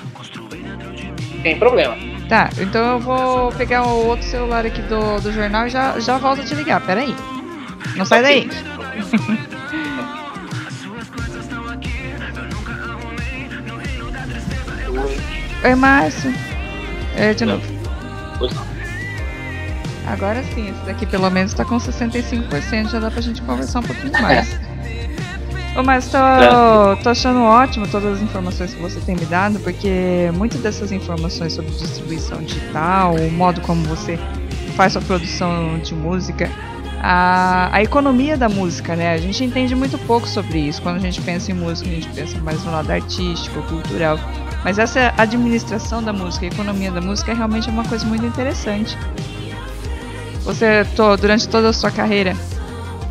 Tem 1.43 1.59
problema. 1.59 1.97
Tá, 2.29 2.49
então 2.59 2.93
eu 2.93 3.01
vou 3.01 3.53
pegar 3.53 3.83
o 3.85 4.07
outro 4.07 4.27
celular 4.27 4.65
aqui 4.65 4.81
do, 4.83 5.21
do 5.21 5.31
jornal 5.31 5.67
e 5.67 5.71
já, 5.71 5.99
já 6.01 6.17
volto 6.17 6.41
a 6.41 6.45
te 6.45 6.55
ligar. 6.55 6.81
Pera 6.81 7.03
aí. 7.03 7.15
Não 7.97 8.05
sai 8.05 8.23
daí. 8.23 8.49
Oi, 15.65 15.75
Márcio. 15.75 16.31
É, 17.17 17.33
de 17.33 17.47
novo. 17.47 17.65
Pois 18.39 18.55
não. 18.55 18.63
Agora 20.07 20.43
sim, 20.55 20.69
esse 20.69 20.81
daqui 20.85 21.07
pelo 21.07 21.31
menos 21.31 21.55
tá 21.55 21.65
com 21.65 21.79
65%, 21.79 22.91
já 22.91 23.01
dá 23.01 23.11
pra 23.11 23.23
gente 23.23 23.41
conversar 23.41 23.81
um 23.81 23.83
pouquinho 23.83 24.13
mais. 24.21 24.59
Ô, 25.75 25.83
mas 25.83 26.07
tô, 26.09 26.19
tô 27.03 27.09
achando 27.09 27.43
ótimo 27.43 27.89
todas 27.89 28.17
as 28.17 28.23
informações 28.23 28.75
que 28.75 28.81
você 28.81 29.01
tem 29.01 29.17
me 29.17 29.25
dado, 29.25 29.59
porque 29.61 30.31
muitas 30.35 30.61
dessas 30.61 30.93
informações 30.93 31.55
sobre 31.55 31.71
distribuição 31.73 32.39
digital, 32.43 33.17
o 33.17 33.33
modo 33.33 33.61
como 33.63 33.83
você 33.85 34.19
faz 34.77 34.93
sua 34.93 35.03
produção 35.03 35.79
de 35.79 35.95
música, 35.95 36.49
a, 37.03 37.71
a 37.73 37.83
economia 37.83 38.37
da 38.37 38.49
música, 38.49 38.95
né? 38.95 39.15
A 39.15 39.19
gente 39.19 39.43
entende 39.43 39.75
muito 39.75 39.99
pouco 39.99 40.29
sobre 40.29 40.59
isso. 40.59 40.81
Quando 40.81 40.97
a 40.97 41.01
gente 41.01 41.21
pensa 41.23 41.51
em 41.51 41.55
música, 41.55 41.89
a 41.89 41.93
gente 41.93 42.09
pensa 42.11 42.39
mais 42.39 42.63
no 42.65 42.71
lado 42.71 42.91
artístico, 42.91 43.63
cultural. 43.63 44.19
Mas 44.65 44.79
essa 44.79 45.13
administração 45.19 46.03
da 46.03 46.13
música, 46.13 46.47
economia 46.47 46.91
da 46.91 47.01
música, 47.01 47.33
é 47.33 47.35
realmente 47.35 47.69
uma 47.69 47.85
coisa 47.85 48.07
muito 48.07 48.25
interessante. 48.25 48.97
Você, 50.43 50.87
durante 51.21 51.47
toda 51.47 51.69
a 51.69 51.73
sua 51.73 51.91
carreira, 51.91 52.35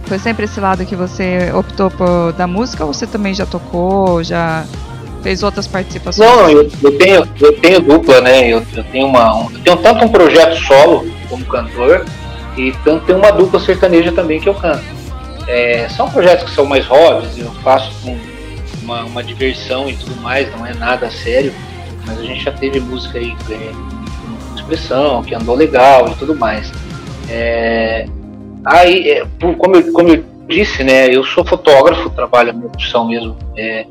foi 0.06 0.18
sempre 0.18 0.46
esse 0.46 0.60
lado 0.60 0.84
que 0.86 0.96
você 0.96 1.52
optou 1.54 1.92
por 1.92 2.34
da 2.34 2.48
música 2.48 2.84
ou 2.84 2.92
você 2.92 3.06
também 3.06 3.34
já 3.34 3.46
tocou, 3.46 4.24
já 4.24 4.66
fez 5.22 5.44
outras 5.44 5.68
participações? 5.68 6.28
Não, 6.28 6.50
eu, 6.50 6.70
eu 6.82 6.98
tenho, 6.98 7.28
eu 7.40 7.60
tenho 7.60 7.80
dupla, 7.80 8.20
né? 8.22 8.48
Eu, 8.48 8.64
eu 8.76 8.84
tenho 8.86 9.08
uma, 9.08 9.36
um, 9.36 9.52
eu 9.52 9.60
tenho 9.60 9.78
tanto 9.78 10.06
um 10.06 10.10
projeto 10.10 10.56
solo 10.58 11.08
como 11.30 11.46
cantor 11.46 12.06
e 12.58 12.72
tanto 12.84 13.06
tem 13.06 13.16
uma 13.16 13.32
dupla 13.32 13.60
sertaneja 13.60 14.12
também 14.12 14.40
que 14.40 14.50
eu 14.50 14.56
canto. 14.56 14.84
É, 15.48 15.88
são 15.90 16.10
projetos 16.10 16.50
que 16.50 16.56
são 16.56 16.66
mais 16.66 16.86
hobbies, 16.86 17.38
eu 17.38 17.52
faço 17.64 17.92
com 18.02 18.18
uma, 18.84 19.04
uma 19.04 19.24
diversão 19.24 19.90
e 19.90 19.96
tudo 19.96 20.16
mais, 20.22 20.52
não 20.52 20.66
é 20.66 20.74
nada 20.74 21.10
sério, 21.10 21.54
mas 22.06 22.20
a 22.20 22.24
gente 22.24 22.44
já 22.44 22.52
teve 22.52 22.80
música 22.80 23.18
aí 23.18 23.36
é, 23.50 23.72
com 23.72 24.56
expressão, 24.56 25.24
que 25.24 25.34
andou 25.34 25.56
legal 25.56 26.10
e 26.10 26.16
tudo 26.16 26.36
mais. 26.36 26.72
É, 27.30 28.06
aí, 28.66 29.10
é, 29.10 29.28
como, 29.58 29.76
eu, 29.76 29.92
como 29.94 30.10
eu 30.10 30.24
disse, 30.48 30.84
né, 30.84 31.08
eu 31.08 31.24
sou 31.24 31.46
fotógrafo, 31.46 32.10
trabalho 32.10 32.52
a 32.52 32.54
minha 32.54 32.70
profissão 32.70 33.08
mesmo. 33.08 33.38
É, 33.58 33.86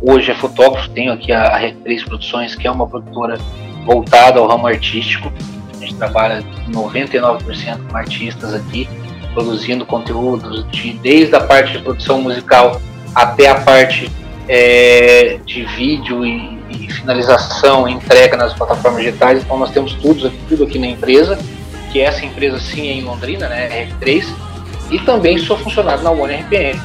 hoje 0.00 0.30
é 0.30 0.34
fotógrafo, 0.34 0.88
tenho 0.90 1.12
aqui 1.12 1.32
a, 1.32 1.44
a 1.44 1.60
Rec3 1.60 2.04
Produções, 2.04 2.54
que 2.54 2.66
é 2.66 2.70
uma 2.70 2.86
produtora 2.86 3.38
voltada 3.84 4.40
ao 4.40 4.46
ramo 4.46 4.66
artístico. 4.66 5.32
A 5.74 5.80
gente 5.80 5.94
trabalha 5.94 6.42
99% 6.70 7.88
com 7.88 7.96
artistas 7.96 8.54
aqui, 8.54 8.88
produzindo 9.34 9.84
conteúdos 9.84 10.66
de, 10.70 10.94
desde 10.94 11.34
a 11.36 11.40
parte 11.40 11.72
de 11.72 11.78
produção 11.80 12.20
musical 12.22 12.80
até 13.16 13.48
a 13.48 13.54
parte 13.54 14.12
é, 14.46 15.38
de 15.46 15.64
vídeo 15.64 16.24
e, 16.26 16.60
e, 16.68 16.92
finalização 16.92 17.88
entrega 17.88 18.36
nas 18.36 18.52
plataformas 18.52 19.02
digitais. 19.02 19.42
Então 19.42 19.58
nós 19.58 19.70
temos 19.70 19.94
tudo, 19.94 20.30
tudo 20.46 20.64
aqui 20.64 20.78
na 20.78 20.88
empresa, 20.88 21.38
que 21.90 21.98
essa 21.98 22.26
empresa 22.26 22.60
sim 22.60 22.88
é 22.88 22.92
em 22.92 23.00
Londrina, 23.00 23.48
né, 23.48 23.88
R3, 23.88 24.26
e 24.90 24.98
também 24.98 25.38
sou 25.38 25.56
funcionário 25.56 26.04
na 26.04 26.10
One 26.10 26.34
RPM, 26.34 26.78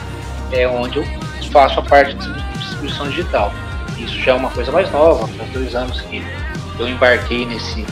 é 0.53 0.65
onde 0.69 0.99
eu 0.99 1.05
faço 1.51 1.81
a 1.81 1.83
parte 1.83 2.15
de 2.15 2.33
distribuição 2.57 3.09
digital. 3.09 3.53
Isso 3.97 4.17
já 4.21 4.31
é 4.31 4.35
uma 4.35 4.49
coisa 4.51 4.71
mais 4.71 4.89
nova, 4.89 5.27
faz 5.27 5.49
dois 5.51 5.75
anos 5.75 5.99
que 5.99 6.23
eu 6.79 6.87
embarquei 6.87 7.45
nesse, 7.45 7.85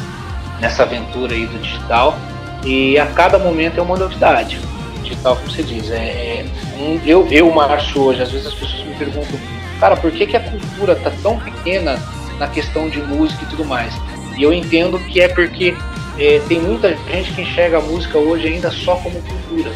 nessa 0.61 0.83
aventura 0.83 1.33
aí 1.33 1.45
do 1.45 1.59
digital 1.59 2.17
e 2.63 2.97
a 2.97 3.05
cada 3.07 3.37
momento 3.37 3.79
é 3.79 3.81
uma 3.81 3.97
novidade. 3.97 4.68
Digital, 5.09 5.35
como 5.37 5.49
você 5.49 5.63
diz, 5.63 5.89
é, 5.89 5.97
é 5.97 6.45
eu, 7.03 7.27
eu, 7.31 7.51
Márcio, 7.51 8.01
hoje, 8.03 8.21
às 8.21 8.31
vezes 8.31 8.47
as 8.47 8.53
pessoas 8.53 8.83
me 8.83 8.93
perguntam, 8.95 9.39
cara, 9.79 9.97
por 9.97 10.11
que, 10.11 10.27
que 10.27 10.37
a 10.37 10.39
cultura 10.39 10.95
tá 10.95 11.11
tão 11.23 11.39
pequena 11.39 11.99
na 12.37 12.47
questão 12.47 12.87
de 12.89 13.01
música 13.01 13.43
e 13.43 13.47
tudo 13.47 13.65
mais? 13.65 13.93
E 14.37 14.43
eu 14.43 14.53
entendo 14.53 14.99
que 14.99 15.19
é 15.19 15.27
porque 15.27 15.75
é, 16.19 16.39
tem 16.47 16.59
muita 16.59 16.95
gente 16.95 17.33
que 17.33 17.41
enxerga 17.41 17.79
a 17.79 17.81
música 17.81 18.19
hoje 18.19 18.47
ainda 18.47 18.69
só 18.69 18.95
como 18.97 19.19
cultura, 19.21 19.71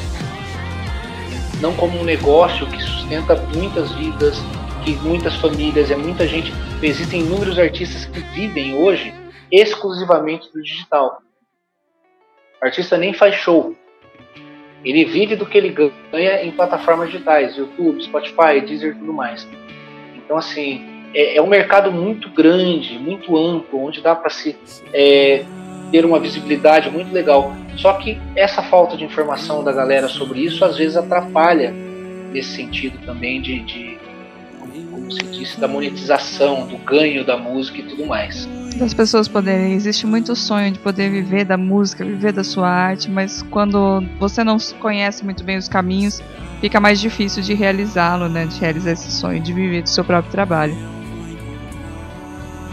não 1.60 1.74
como 1.74 2.00
um 2.00 2.04
negócio 2.04 2.68
que 2.68 2.82
sustenta 2.82 3.36
muitas 3.56 3.92
vidas, 3.94 4.40
que 4.86 4.92
muitas 4.98 5.36
famílias, 5.38 5.90
é 5.90 5.96
muita 5.96 6.28
gente. 6.28 6.54
Existem 6.82 7.22
inúmeros 7.22 7.58
artistas 7.58 8.06
que 8.06 8.20
vivem 8.36 8.76
hoje 8.76 9.14
exclusivamente 9.52 10.52
do 10.54 10.62
digital. 10.62 11.22
O 12.62 12.66
artista 12.66 12.98
nem 12.98 13.14
faz 13.14 13.36
show. 13.36 13.76
Ele 14.84 15.06
vive 15.06 15.36
do 15.36 15.46
que 15.46 15.58
ele 15.58 15.76
ganha 16.12 16.44
em 16.44 16.52
plataformas 16.52 17.10
digitais, 17.10 17.56
YouTube, 17.58 18.04
Spotify, 18.04 18.62
Deezer 18.66 18.92
e 18.92 19.00
tudo 19.00 19.14
mais. 19.14 19.48
Então, 20.16 20.38
assim, 20.38 20.84
é, 21.14 21.38
é 21.38 21.42
um 21.42 21.48
mercado 21.48 21.92
muito 21.92 22.30
grande, 22.30 22.98
muito 23.00 23.38
amplo, 23.38 23.86
onde 23.86 24.02
dá 24.02 24.16
para 24.16 24.30
se 24.30 24.56
é, 24.94 25.46
ter 25.92 26.06
uma 26.06 26.20
visibilidade 26.20 26.90
muito 26.90 27.14
legal. 27.14 27.56
Só 27.78 27.94
que 27.94 28.20
essa 28.36 28.62
falta 28.64 28.98
de 28.98 29.04
informação 29.04 29.64
da 29.64 29.72
galera 29.72 30.08
sobre 30.08 30.40
isso 30.40 30.66
às 30.66 30.78
vezes 30.78 30.98
atrapalha 30.98 31.74
nesse 32.32 32.56
sentido 32.56 32.98
também 33.06 33.40
de, 33.40 33.60
de 33.60 34.00
como 34.92 35.12
se 35.12 35.24
disse, 35.26 35.60
da 35.60 35.68
monetização, 35.68 36.66
do 36.66 36.78
ganho 36.78 37.24
da 37.24 37.38
música 37.38 37.80
e 37.80 37.84
tudo 37.84 38.06
mais. 38.06 38.48
Das 38.78 38.94
pessoas 38.94 39.28
poderem, 39.28 39.74
existe 39.74 40.06
muito 40.08 40.36
sonho 40.36 40.72
de 40.72 40.80
poder 40.80 41.10
viver 41.10 41.46
da 41.46 41.56
música, 41.56 42.04
viver 42.04 42.34
da 42.34 42.44
sua 42.44 42.68
arte, 42.68 43.10
mas 43.10 43.44
quando 43.44 44.04
você 44.20 44.44
não 44.44 44.58
conhece 44.80 45.24
muito 45.24 45.44
bem 45.44 45.58
os 45.58 45.68
caminhos, 45.68 46.22
fica 46.60 46.80
mais 46.80 47.00
difícil 47.00 47.44
de 47.44 47.54
realizá-lo, 47.54 48.28
né? 48.28 48.46
De 48.46 48.60
realizar 48.60 48.92
esse 48.92 49.12
sonho, 49.12 49.40
de 49.42 49.54
viver 49.54 49.84
do 49.84 49.90
seu 49.90 50.04
próprio 50.04 50.32
trabalho. 50.32 50.76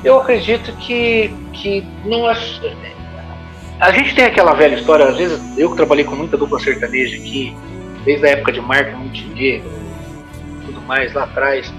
Eu 0.02 0.18
acredito 0.18 0.72
que, 0.78 1.30
que 1.52 1.86
não 2.04 2.30
é. 2.30 2.36
A 3.78 3.92
gente 3.92 4.14
tem 4.14 4.24
aquela 4.24 4.54
velha 4.54 4.76
história, 4.76 5.06
às 5.06 5.16
vezes 5.16 5.58
eu 5.58 5.70
que 5.70 5.76
trabalhei 5.76 6.04
com 6.04 6.16
muita 6.16 6.36
dupla 6.36 6.58
sertaneja 6.58 7.16
aqui, 7.16 7.54
desde 8.04 8.26
a 8.26 8.30
época 8.30 8.52
de 8.52 8.60
Marca 8.60 8.96
Montenegro, 8.96 9.70
tudo 10.64 10.80
mais 10.82 11.12
lá 11.12 11.24
atrás, 11.24 11.72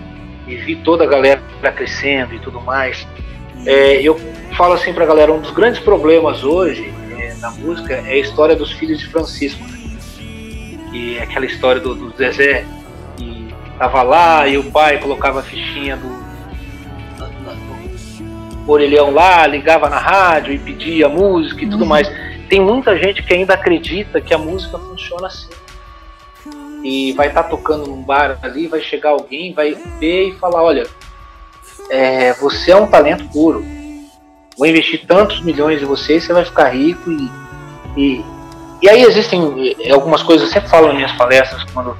e 0.47 0.55
vi 0.55 0.75
toda 0.77 1.05
a 1.05 1.07
galera 1.07 1.41
crescendo 1.75 2.35
e 2.35 2.39
tudo 2.39 2.61
mais. 2.61 3.05
É, 3.65 4.01
eu 4.01 4.19
falo 4.57 4.73
assim 4.73 4.93
pra 4.93 5.05
galera, 5.05 5.31
um 5.31 5.39
dos 5.39 5.51
grandes 5.51 5.79
problemas 5.81 6.43
hoje 6.43 6.93
é, 7.17 7.33
na 7.35 7.51
música 7.51 7.93
é 7.93 8.13
a 8.13 8.17
história 8.17 8.55
dos 8.55 8.71
filhos 8.71 8.99
de 8.99 9.07
Francisco. 9.07 9.63
Né? 9.63 9.79
Que 10.91 11.17
é 11.17 11.23
aquela 11.23 11.45
história 11.45 11.79
do, 11.79 11.95
do 11.95 12.17
Zezé, 12.17 12.65
que 13.17 13.53
tava 13.77 14.01
lá 14.03 14.47
e 14.47 14.57
o 14.57 14.63
pai 14.71 14.99
colocava 14.99 15.39
a 15.39 15.43
fichinha 15.43 15.95
do, 15.95 16.09
do 18.65 18.71
orelhão 18.71 19.11
lá, 19.11 19.45
ligava 19.47 19.89
na 19.89 19.99
rádio 19.99 20.53
e 20.53 20.59
pedia 20.59 21.07
música 21.07 21.63
e 21.63 21.69
tudo 21.69 21.83
uhum. 21.83 21.89
mais. 21.89 22.11
Tem 22.49 22.59
muita 22.59 22.97
gente 22.97 23.23
que 23.23 23.33
ainda 23.33 23.53
acredita 23.53 24.19
que 24.19 24.33
a 24.33 24.37
música 24.37 24.77
funciona 24.77 25.27
assim 25.27 25.49
e 26.83 27.13
vai 27.13 27.27
estar 27.27 27.43
tá 27.43 27.49
tocando 27.49 27.87
num 27.87 28.01
bar 28.01 28.39
ali, 28.41 28.67
vai 28.67 28.81
chegar 28.81 29.11
alguém, 29.11 29.53
vai 29.53 29.75
ver 29.99 30.29
e 30.29 30.33
falar, 30.37 30.63
olha, 30.63 30.87
é, 31.91 32.33
você 32.33 32.71
é 32.71 32.75
um 32.75 32.87
talento 32.87 33.25
puro. 33.25 33.63
Vou 34.57 34.65
investir 34.65 35.05
tantos 35.05 35.41
milhões 35.41 35.81
em 35.81 35.85
você, 35.85 36.19
você 36.19 36.31
vai 36.31 36.45
ficar 36.45 36.69
rico 36.69 37.11
e, 37.11 37.31
e, 37.97 38.25
e 38.81 38.89
aí 38.89 39.03
existem 39.03 39.75
é, 39.81 39.91
algumas 39.91 40.23
coisas, 40.23 40.47
eu 40.47 40.53
sempre 40.53 40.69
falo 40.69 40.87
nas 40.87 40.95
minhas 40.95 41.11
palestras, 41.11 41.63
quando 41.73 41.97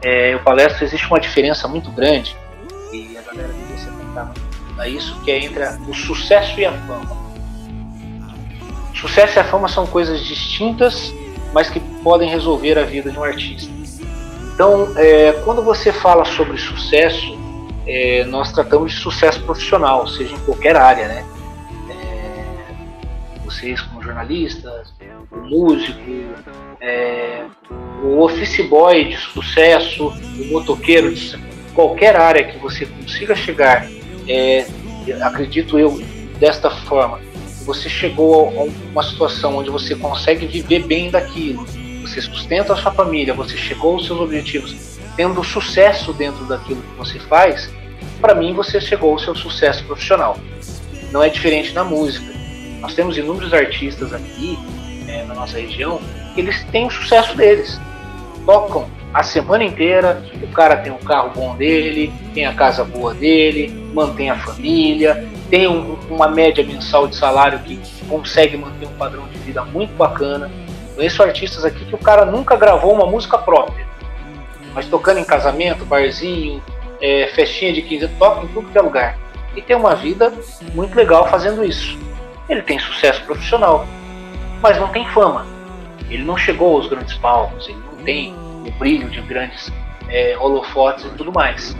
é, 0.00 0.34
eu 0.34 0.38
palestro, 0.40 0.84
existe 0.84 1.06
uma 1.08 1.18
diferença 1.18 1.66
muito 1.66 1.90
grande, 1.90 2.36
e 2.92 3.16
a 3.16 3.22
galera 3.22 3.52
devia 3.52 3.76
se 3.76 3.88
atentar 3.88 4.32
a 4.78 4.88
isso, 4.88 5.20
que 5.24 5.30
é 5.30 5.44
entre 5.44 5.64
o 5.88 5.94
sucesso 5.94 6.60
e 6.60 6.64
a 6.64 6.72
fama. 6.72 7.22
Sucesso 8.94 9.38
e 9.38 9.40
a 9.40 9.44
fama 9.44 9.68
são 9.68 9.86
coisas 9.86 10.24
distintas, 10.24 11.12
mas 11.52 11.68
que 11.68 11.80
podem 12.02 12.28
resolver 12.28 12.78
a 12.78 12.84
vida 12.84 13.10
de 13.10 13.18
um 13.18 13.24
artista. 13.24 13.70
Então, 14.54 14.92
é, 14.96 15.32
quando 15.44 15.62
você 15.62 15.92
fala 15.92 16.24
sobre 16.24 16.58
sucesso, 16.58 17.41
é, 17.86 18.24
nós 18.24 18.52
tratamos 18.52 18.92
de 18.92 18.98
sucesso 18.98 19.42
profissional, 19.42 20.06
seja 20.06 20.34
em 20.34 20.38
qualquer 20.40 20.76
área, 20.76 21.08
né? 21.08 21.26
É, 21.90 23.44
vocês 23.44 23.80
como 23.80 24.02
jornalistas, 24.02 24.92
o 25.30 25.36
músico, 25.38 26.00
é, 26.80 27.44
o 28.02 28.20
office 28.20 28.60
boy 28.68 29.04
de 29.04 29.16
sucesso, 29.16 30.08
o 30.08 30.52
motoqueiro, 30.52 31.12
de 31.12 31.36
qualquer 31.74 32.16
área 32.16 32.44
que 32.44 32.58
você 32.58 32.86
consiga 32.86 33.34
chegar, 33.34 33.86
é, 34.28 34.66
acredito 35.22 35.78
eu, 35.78 36.00
desta 36.38 36.70
forma, 36.70 37.20
você 37.64 37.88
chegou 37.88 38.48
a 38.48 38.62
uma 38.90 39.02
situação 39.02 39.56
onde 39.56 39.70
você 39.70 39.94
consegue 39.94 40.46
viver 40.46 40.84
bem 40.84 41.10
daquilo, 41.10 41.64
você 42.00 42.20
sustenta 42.20 42.72
a 42.72 42.76
sua 42.76 42.92
família, 42.92 43.32
você 43.32 43.56
chegou 43.56 43.94
aos 43.94 44.06
seus 44.06 44.20
objetivos 44.20 44.92
tendo 45.16 45.42
sucesso 45.42 46.12
dentro 46.12 46.44
daquilo 46.44 46.82
que 46.82 46.96
você 46.96 47.18
faz, 47.18 47.70
para 48.20 48.34
mim 48.34 48.54
você 48.54 48.80
chegou 48.80 49.12
ao 49.12 49.18
seu 49.18 49.34
sucesso 49.34 49.84
profissional. 49.84 50.36
Não 51.10 51.22
é 51.22 51.28
diferente 51.28 51.72
na 51.72 51.84
música. 51.84 52.32
Nós 52.80 52.94
temos 52.94 53.16
inúmeros 53.16 53.52
artistas 53.52 54.12
aqui 54.12 54.58
é, 55.08 55.24
na 55.24 55.34
nossa 55.34 55.58
região 55.58 56.00
eles 56.36 56.64
têm 56.64 56.86
o 56.86 56.90
sucesso 56.90 57.36
deles. 57.36 57.80
Tocam 58.44 58.88
a 59.12 59.22
semana 59.22 59.62
inteira, 59.62 60.22
o 60.42 60.48
cara 60.48 60.76
tem 60.76 60.90
o 60.90 60.98
carro 60.98 61.30
bom 61.34 61.54
dele, 61.54 62.12
tem 62.32 62.46
a 62.46 62.54
casa 62.54 62.82
boa 62.82 63.12
dele, 63.12 63.68
mantém 63.92 64.30
a 64.30 64.36
família, 64.36 65.28
tem 65.50 65.68
um, 65.68 65.94
uma 66.08 66.28
média 66.28 66.64
mensal 66.64 67.06
de 67.06 67.14
salário 67.14 67.58
que 67.60 67.78
consegue 68.08 68.56
manter 68.56 68.86
um 68.86 68.94
padrão 68.94 69.26
de 69.28 69.38
vida 69.38 69.62
muito 69.64 69.94
bacana. 69.94 70.50
Conheço 70.94 71.22
artistas 71.22 71.64
aqui 71.64 71.84
que 71.84 71.94
o 71.94 71.98
cara 71.98 72.24
nunca 72.24 72.56
gravou 72.56 72.92
uma 72.92 73.06
música 73.06 73.36
própria, 73.38 73.86
mas 74.74 74.86
tocando 74.86 75.18
em 75.18 75.24
casamento, 75.24 75.84
barzinho, 75.84 76.62
é, 77.00 77.28
festinha 77.34 77.72
de 77.72 77.82
15 77.82 78.08
toca 78.18 78.44
em 78.44 78.48
tudo 78.48 78.70
que 78.70 78.78
é 78.78 78.80
lugar. 78.80 79.18
E 79.54 79.62
tem 79.62 79.76
uma 79.76 79.94
vida 79.94 80.32
muito 80.74 80.94
legal 80.94 81.28
fazendo 81.28 81.64
isso. 81.64 81.98
Ele 82.48 82.62
tem 82.62 82.78
sucesso 82.78 83.22
profissional, 83.24 83.86
mas 84.60 84.78
não 84.78 84.88
tem 84.88 85.06
fama. 85.08 85.46
Ele 86.08 86.24
não 86.24 86.36
chegou 86.36 86.76
aos 86.76 86.88
grandes 86.88 87.14
palcos, 87.18 87.68
ele 87.68 87.78
não 87.78 88.04
tem 88.04 88.34
o 88.66 88.70
brilho 88.78 89.08
de 89.08 89.20
grandes 89.22 89.70
é, 90.08 90.36
holofotes 90.38 91.04
e 91.04 91.10
tudo 91.10 91.32
mais. 91.32 91.76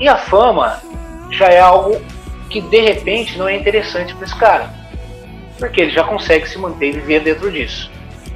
E 0.00 0.08
a 0.08 0.16
fama 0.16 0.80
já 1.30 1.46
é 1.46 1.60
algo 1.60 2.00
que 2.50 2.60
de 2.60 2.80
repente 2.80 3.38
não 3.38 3.48
é 3.48 3.56
interessante 3.56 4.14
para 4.14 4.26
esse 4.26 4.36
cara 4.36 4.84
porque 5.58 5.80
ele 5.80 5.90
já 5.90 6.04
consegue 6.04 6.48
se 6.48 6.58
manter 6.58 6.88
e 6.88 6.92
viver 6.92 7.20
dentro 7.20 7.50
disso. 7.50 7.90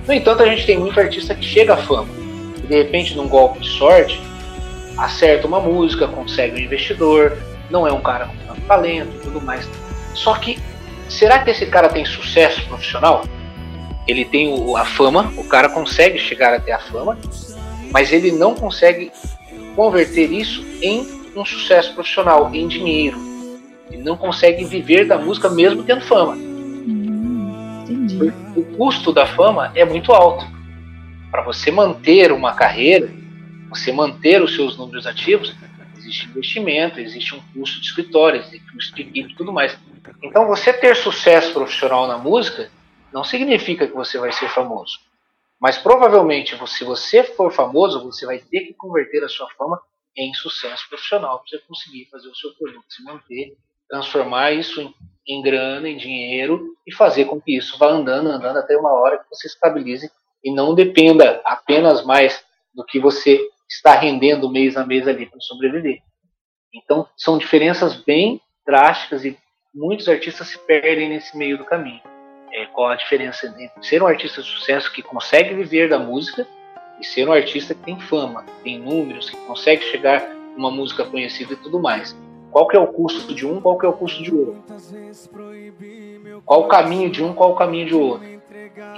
No 0.06 0.14
entanto, 0.14 0.42
a 0.42 0.46
gente 0.46 0.64
tem 0.64 0.78
muito 0.78 0.98
artista 0.98 1.34
que 1.34 1.44
chega 1.44 1.74
à 1.74 1.76
fama 1.76 2.08
de 2.68 2.76
repente, 2.76 3.16
num 3.16 3.26
golpe 3.26 3.60
de 3.60 3.68
sorte, 3.70 4.20
acerta 4.96 5.46
uma 5.46 5.58
música, 5.58 6.06
consegue 6.06 6.60
um 6.60 6.64
investidor, 6.64 7.36
não 7.70 7.86
é 7.86 7.92
um 7.92 8.00
cara 8.00 8.26
com 8.26 8.36
tanto 8.46 8.60
talento 8.62 9.10
e 9.16 9.20
tudo 9.20 9.40
mais. 9.40 9.68
Só 10.14 10.34
que, 10.34 10.58
será 11.08 11.38
que 11.38 11.50
esse 11.50 11.66
cara 11.66 11.88
tem 11.88 12.04
sucesso 12.04 12.66
profissional? 12.66 13.24
Ele 14.06 14.24
tem 14.24 14.52
o, 14.52 14.76
a 14.76 14.84
fama, 14.84 15.32
o 15.36 15.44
cara 15.44 15.68
consegue 15.68 16.18
chegar 16.18 16.54
até 16.54 16.72
a 16.72 16.78
fama, 16.78 17.18
mas 17.90 18.12
ele 18.12 18.32
não 18.32 18.54
consegue 18.54 19.10
converter 19.74 20.30
isso 20.30 20.64
em 20.82 21.06
um 21.34 21.44
sucesso 21.44 21.94
profissional, 21.94 22.50
em 22.54 22.66
dinheiro. 22.66 23.18
Ele 23.90 24.02
não 24.02 24.16
consegue 24.16 24.64
viver 24.64 25.06
da 25.06 25.16
música 25.16 25.48
mesmo 25.48 25.82
tendo 25.82 26.02
fama. 26.02 26.34
Hum, 26.34 27.84
entendi. 27.88 28.32
O, 28.56 28.60
o 28.60 28.64
custo 28.76 29.12
da 29.12 29.26
fama 29.26 29.72
é 29.74 29.84
muito 29.84 30.12
alto. 30.12 30.57
Para 31.30 31.42
você 31.42 31.70
manter 31.70 32.32
uma 32.32 32.54
carreira, 32.54 33.10
você 33.68 33.92
manter 33.92 34.42
os 34.42 34.54
seus 34.54 34.76
números 34.78 35.06
ativos, 35.06 35.54
existe 35.96 36.26
investimento, 36.26 37.00
existe 37.00 37.34
um 37.34 37.40
custo 37.52 37.80
de 37.80 37.86
escritório, 37.86 38.40
existe 38.40 38.66
um 38.70 38.72
custo 38.72 38.94
de 38.96 39.20
e 39.20 39.34
tudo 39.34 39.52
mais. 39.52 39.78
Então, 40.22 40.46
você 40.46 40.72
ter 40.72 40.96
sucesso 40.96 41.52
profissional 41.52 42.06
na 42.06 42.16
música 42.16 42.70
não 43.12 43.22
significa 43.22 43.86
que 43.86 43.94
você 43.94 44.18
vai 44.18 44.32
ser 44.32 44.48
famoso. 44.48 44.98
Mas 45.60 45.76
provavelmente, 45.76 46.56
se 46.68 46.84
você 46.84 47.22
for 47.22 47.52
famoso, 47.52 48.02
você 48.02 48.24
vai 48.24 48.38
ter 48.38 48.60
que 48.60 48.74
converter 48.74 49.24
a 49.24 49.28
sua 49.28 49.48
fama 49.50 49.80
em 50.16 50.32
sucesso 50.34 50.88
profissional 50.88 51.40
para 51.40 51.58
você 51.58 51.66
conseguir 51.66 52.08
fazer 52.10 52.28
o 52.28 52.34
seu 52.34 52.52
produto 52.54 52.84
se 52.88 53.02
manter, 53.02 53.56
transformar 53.88 54.52
isso 54.52 54.80
em, 54.80 54.94
em 55.26 55.42
grana, 55.42 55.88
em 55.88 55.96
dinheiro 55.96 56.76
e 56.86 56.94
fazer 56.94 57.24
com 57.26 57.40
que 57.40 57.56
isso 57.56 57.78
vá 57.78 57.88
andando, 57.88 58.28
andando 58.28 58.58
até 58.58 58.76
uma 58.76 58.92
hora 58.92 59.18
que 59.18 59.28
você 59.30 59.46
estabilize 59.46 60.10
e 60.48 60.54
não 60.54 60.74
dependa 60.74 61.42
apenas 61.44 62.04
mais 62.06 62.42
do 62.74 62.82
que 62.82 62.98
você 62.98 63.38
está 63.68 63.94
rendendo 63.94 64.50
mês 64.50 64.78
a 64.78 64.86
mês 64.86 65.06
ali 65.06 65.26
para 65.26 65.38
sobreviver. 65.40 65.98
Então, 66.74 67.06
são 67.16 67.36
diferenças 67.36 67.96
bem 67.96 68.40
drásticas 68.66 69.26
e 69.26 69.36
muitos 69.74 70.08
artistas 70.08 70.48
se 70.48 70.58
perdem 70.60 71.10
nesse 71.10 71.36
meio 71.36 71.58
do 71.58 71.66
caminho. 71.66 72.00
É, 72.50 72.64
qual 72.66 72.88
a 72.88 72.96
diferença 72.96 73.46
entre 73.46 73.70
ser 73.82 74.02
um 74.02 74.06
artista 74.06 74.40
de 74.40 74.48
sucesso 74.48 74.90
que 74.90 75.02
consegue 75.02 75.54
viver 75.54 75.90
da 75.90 75.98
música 75.98 76.46
e 76.98 77.04
ser 77.04 77.28
um 77.28 77.32
artista 77.32 77.74
que 77.74 77.82
tem 77.82 78.00
fama, 78.00 78.44
tem 78.64 78.78
números, 78.78 79.28
que 79.28 79.36
consegue 79.46 79.84
chegar 79.84 80.26
uma 80.56 80.70
música 80.70 81.04
conhecida 81.04 81.52
e 81.52 81.56
tudo 81.56 81.78
mais. 81.78 82.16
Qual 82.50 82.66
que 82.66 82.76
é 82.76 82.80
o 82.80 82.86
custo 82.86 83.34
de 83.34 83.46
um, 83.46 83.60
qual 83.60 83.78
que 83.78 83.86
é 83.86 83.88
o 83.88 83.92
custo 83.92 84.22
de 84.22 84.34
outro? 84.34 84.64
Qual 86.44 86.60
o 86.60 86.68
caminho 86.68 87.10
de 87.10 87.22
um, 87.22 87.32
qual 87.32 87.52
o 87.52 87.56
caminho 87.56 87.86
de 87.86 87.94
outro? 87.94 88.26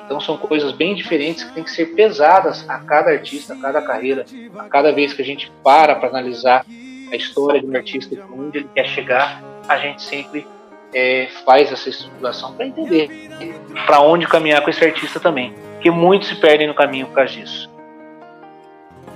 Então 0.05 0.21
são 0.21 0.37
coisas 0.37 0.73
bem 0.73 0.95
diferentes 0.95 1.45
que 1.45 1.55
têm 1.55 1.65
que 1.65 1.71
ser 1.71 1.87
pesadas 1.95 2.69
a 2.69 2.79
cada 2.79 3.11
artista, 3.11 3.55
a 3.55 3.57
cada 3.57 3.83
carreira, 3.83 4.25
a 4.59 4.65
cada 4.65 4.93
vez 4.93 5.13
que 5.13 5.23
a 5.23 5.25
gente 5.25 5.51
para 5.63 5.95
para 5.95 6.09
analisar 6.09 6.65
a 7.13 7.17
história 7.17 7.61
de 7.61 7.67
um 7.67 7.77
artista, 7.77 8.17
onde 8.33 8.59
ele 8.59 8.69
quer 8.75 8.87
chegar, 8.87 9.43
a 9.69 9.79
gente 9.79 10.03
sempre 10.03 10.47
é, 10.95 11.29
faz 11.45 11.73
essa 11.73 11.89
estruturação 11.89 12.53
para 12.55 12.67
entender 12.67 13.31
para 13.87 14.01
onde 14.01 14.27
caminhar 14.27 14.63
com 14.63 14.71
esse 14.71 14.85
artista 14.85 15.19
também, 15.19 15.55
porque 15.75 15.91
muitos 15.91 16.29
se 16.29 16.37
perdem 16.37 16.69
no 16.69 16.75
caminho 16.75 17.07
por 17.07 17.15
causa 17.15 17.33
disso. 17.33 17.71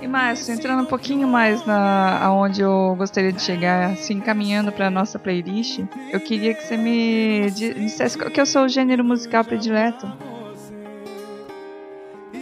E 0.01 0.07
Márcio, 0.07 0.53
entrando 0.53 0.83
um 0.83 0.85
pouquinho 0.85 1.27
mais 1.27 1.65
na 1.65 2.23
aonde 2.23 2.61
eu 2.61 2.95
gostaria 2.97 3.31
de 3.31 3.41
chegar, 3.41 3.91
assim, 3.91 4.19
caminhando 4.19 4.71
para 4.71 4.89
nossa 4.89 5.17
playlist, 5.17 5.79
eu 6.11 6.19
queria 6.19 6.53
que 6.53 6.63
você 6.63 6.77
me 6.77 7.49
dissesse 7.49 8.17
qual 8.17 8.29
que 8.29 8.39
é 8.39 8.43
o 8.43 8.45
seu 8.45 8.67
gênero 8.67 9.03
musical 9.03 9.43
predileto. 9.43 10.11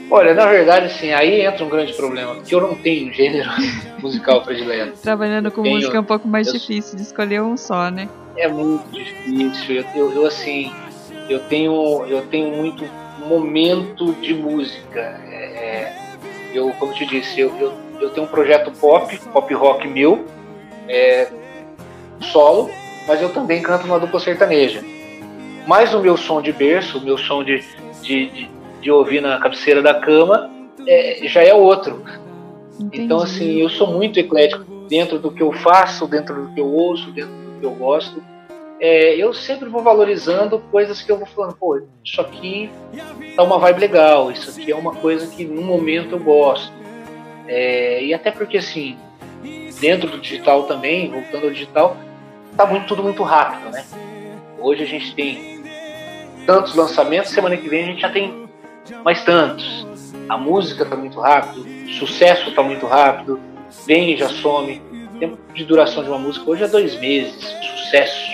Olha, 0.10 0.34
na 0.34 0.46
verdade, 0.46 0.88
assim, 0.88 1.12
aí 1.12 1.42
entra 1.42 1.64
um 1.64 1.70
grande 1.70 1.94
problema, 1.94 2.36
porque 2.36 2.54
eu 2.54 2.62
não 2.62 2.76
tenho 2.76 3.12
gênero 3.14 3.50
musical 4.02 4.42
predileto. 4.42 5.00
Trabalhando 5.02 5.50
com 5.50 5.64
tenho, 5.64 5.76
música 5.76 5.98
é 5.98 6.00
um 6.00 6.04
pouco 6.04 6.28
mais 6.28 6.48
eu, 6.48 6.54
difícil 6.54 6.96
de 6.96 7.04
escolher 7.04 7.42
um 7.42 7.56
só, 7.56 7.90
né? 7.90 8.10
É 8.36 8.48
muito 8.48 8.92
difícil. 8.92 9.76
Eu, 9.76 9.86
eu, 9.96 10.12
eu, 10.12 10.26
assim, 10.26 10.72
eu 11.30 11.40
tenho, 11.42 12.06
eu 12.08 12.22
tenho 12.28 12.56
muito 12.56 12.84
momento 13.26 14.14
de 14.16 14.34
música. 14.34 15.00
É, 15.32 15.36
é 15.36 16.03
eu, 16.54 16.72
como 16.80 16.92
eu 16.92 16.96
te 16.96 17.06
disse, 17.06 17.40
eu, 17.40 17.54
eu, 17.60 17.74
eu 18.00 18.10
tenho 18.10 18.26
um 18.26 18.30
projeto 18.30 18.72
pop, 18.72 19.18
pop 19.32 19.54
rock 19.54 19.88
meu, 19.88 20.26
é, 20.88 21.28
solo, 22.22 22.70
mas 23.08 23.22
eu 23.22 23.30
também 23.30 23.62
canto 23.62 23.86
uma 23.86 24.00
dupla 24.00 24.20
sertaneja. 24.20 24.84
Mas 25.68 25.94
o 25.94 26.00
meu 26.00 26.18
som 26.18 26.42
de 26.42 26.52
berço, 26.52 26.98
o 26.98 27.02
meu 27.02 27.18
som 27.18 27.44
de, 27.44 27.64
de, 28.02 28.30
de, 28.30 28.50
de 28.82 28.92
ouvir 28.92 29.22
na 29.22 29.40
cabeceira 29.40 29.82
da 29.82 29.94
cama, 29.94 30.50
é, 30.88 31.22
já 31.24 31.44
é 31.44 31.54
outro. 31.54 32.04
Entendi. 32.80 33.04
Então, 33.04 33.20
assim, 33.20 33.62
eu 33.62 33.70
sou 33.70 33.88
muito 33.88 34.20
eclético 34.20 34.64
dentro 34.90 35.20
do 35.20 35.32
que 35.32 35.42
eu 35.42 35.52
faço, 35.52 36.08
dentro 36.08 36.48
do 36.48 36.54
que 36.54 36.60
eu 36.60 36.68
ouço, 36.68 37.12
dentro 37.12 37.32
do 37.32 37.60
que 37.60 37.66
eu 37.66 37.72
gosto 37.72 38.22
é, 38.84 39.16
eu 39.16 39.34
sempre 39.34 39.70
vou 39.70 39.82
valorizando 39.82 40.60
coisas 40.70 41.02
que 41.02 41.10
eu 41.10 41.18
vou 41.18 41.26
falando, 41.26 41.56
pô, 41.56 41.82
isso 42.04 42.20
aqui 42.20 42.70
tá 43.34 43.42
uma 43.42 43.58
vibe 43.58 43.80
legal, 43.80 44.30
isso 44.30 44.50
aqui 44.50 44.74
é 44.74 44.76
uma 44.76 44.94
coisa 44.94 45.26
que 45.26 45.46
no 45.46 45.62
momento 45.62 46.16
eu 46.16 46.20
gosto. 46.20 46.74
É, 47.48 48.04
e 48.04 48.14
até 48.14 48.30
porque 48.30 48.58
assim, 48.58 48.98
dentro 49.80 50.10
do 50.10 50.18
digital 50.18 50.64
também, 50.64 51.10
voltando 51.10 51.46
ao 51.46 51.52
digital, 51.52 51.96
tá 52.58 52.66
muito, 52.66 52.86
tudo 52.88 53.02
muito 53.02 53.24
rápido, 53.24 53.72
né? 53.72 53.86
Hoje 54.60 54.84
a 54.84 54.86
gente 54.86 55.16
tem 55.16 55.64
tantos 56.46 56.76
lançamentos, 56.76 57.32
semana 57.32 57.56
que 57.56 57.70
vem 57.70 57.84
a 57.84 57.88
gente 57.88 58.02
já 58.02 58.10
tem 58.10 58.50
mais 59.02 59.24
tantos. 59.24 59.88
A 60.28 60.38
música 60.38 60.84
tá 60.84 60.98
muito 60.98 61.22
rápido, 61.22 61.66
o 61.66 61.90
sucesso 61.94 62.54
tá 62.54 62.62
muito 62.62 62.86
rápido, 62.86 63.40
vem 63.88 64.12
e 64.12 64.18
já 64.18 64.28
some. 64.28 64.82
O 65.16 65.20
tempo 65.20 65.38
de 65.54 65.64
duração 65.64 66.04
de 66.04 66.10
uma 66.10 66.20
música 66.20 66.52
hoje 66.52 66.66
é 66.66 66.68
dois 66.68 67.00
meses, 67.00 67.42
sucesso 67.78 68.33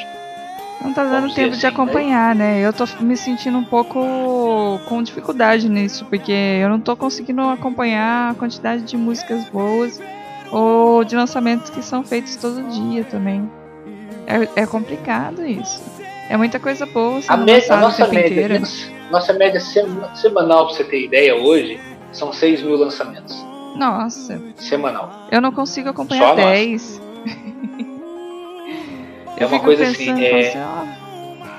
não 0.81 0.93
tá 0.93 1.03
dando 1.03 1.33
tempo 1.33 1.51
assim, 1.51 1.59
de 1.59 1.67
acompanhar, 1.67 2.33
né? 2.33 2.59
Eu 2.61 2.71
tô 2.71 2.85
me 3.01 3.17
sentindo 3.17 3.57
um 3.57 3.63
pouco 3.63 3.99
com 4.87 5.03
dificuldade 5.03 5.67
nisso, 5.67 6.05
porque 6.05 6.31
eu 6.31 6.69
não 6.69 6.79
tô 6.79 6.95
conseguindo 6.95 7.41
acompanhar 7.41 8.31
a 8.31 8.35
quantidade 8.35 8.83
de 8.83 8.95
músicas 8.95 9.45
boas 9.49 9.99
ou 10.51 11.03
de 11.03 11.15
lançamentos 11.15 11.69
que 11.69 11.81
são 11.83 12.03
feitos 12.03 12.35
todo 12.35 12.63
dia 12.69 13.03
também. 13.03 13.49
É, 14.25 14.61
é 14.61 14.65
complicado 14.65 15.45
isso. 15.45 15.83
É 16.29 16.37
muita 16.37 16.59
coisa 16.59 16.85
boa 16.85 17.19
a, 17.27 17.37
média, 17.37 17.73
a 17.73 17.77
nossa 17.77 18.07
média, 18.07 18.61
Nossa 19.09 19.33
média 19.33 19.59
semanal, 19.59 20.67
pra 20.67 20.75
você 20.75 20.83
ter 20.83 21.05
ideia, 21.05 21.35
hoje, 21.35 21.79
são 22.11 22.31
6 22.31 22.61
mil 22.61 22.77
lançamentos. 22.77 23.35
Nossa. 23.75 24.39
Semanal. 24.57 25.27
Eu 25.31 25.41
não 25.41 25.51
consigo 25.51 25.89
acompanhar 25.89 26.29
Só 26.29 26.35
10. 26.35 27.01
É 29.39 29.45
uma 29.45 29.59
coisa 29.59 29.83
assim. 29.83 30.23
É... 30.23 30.53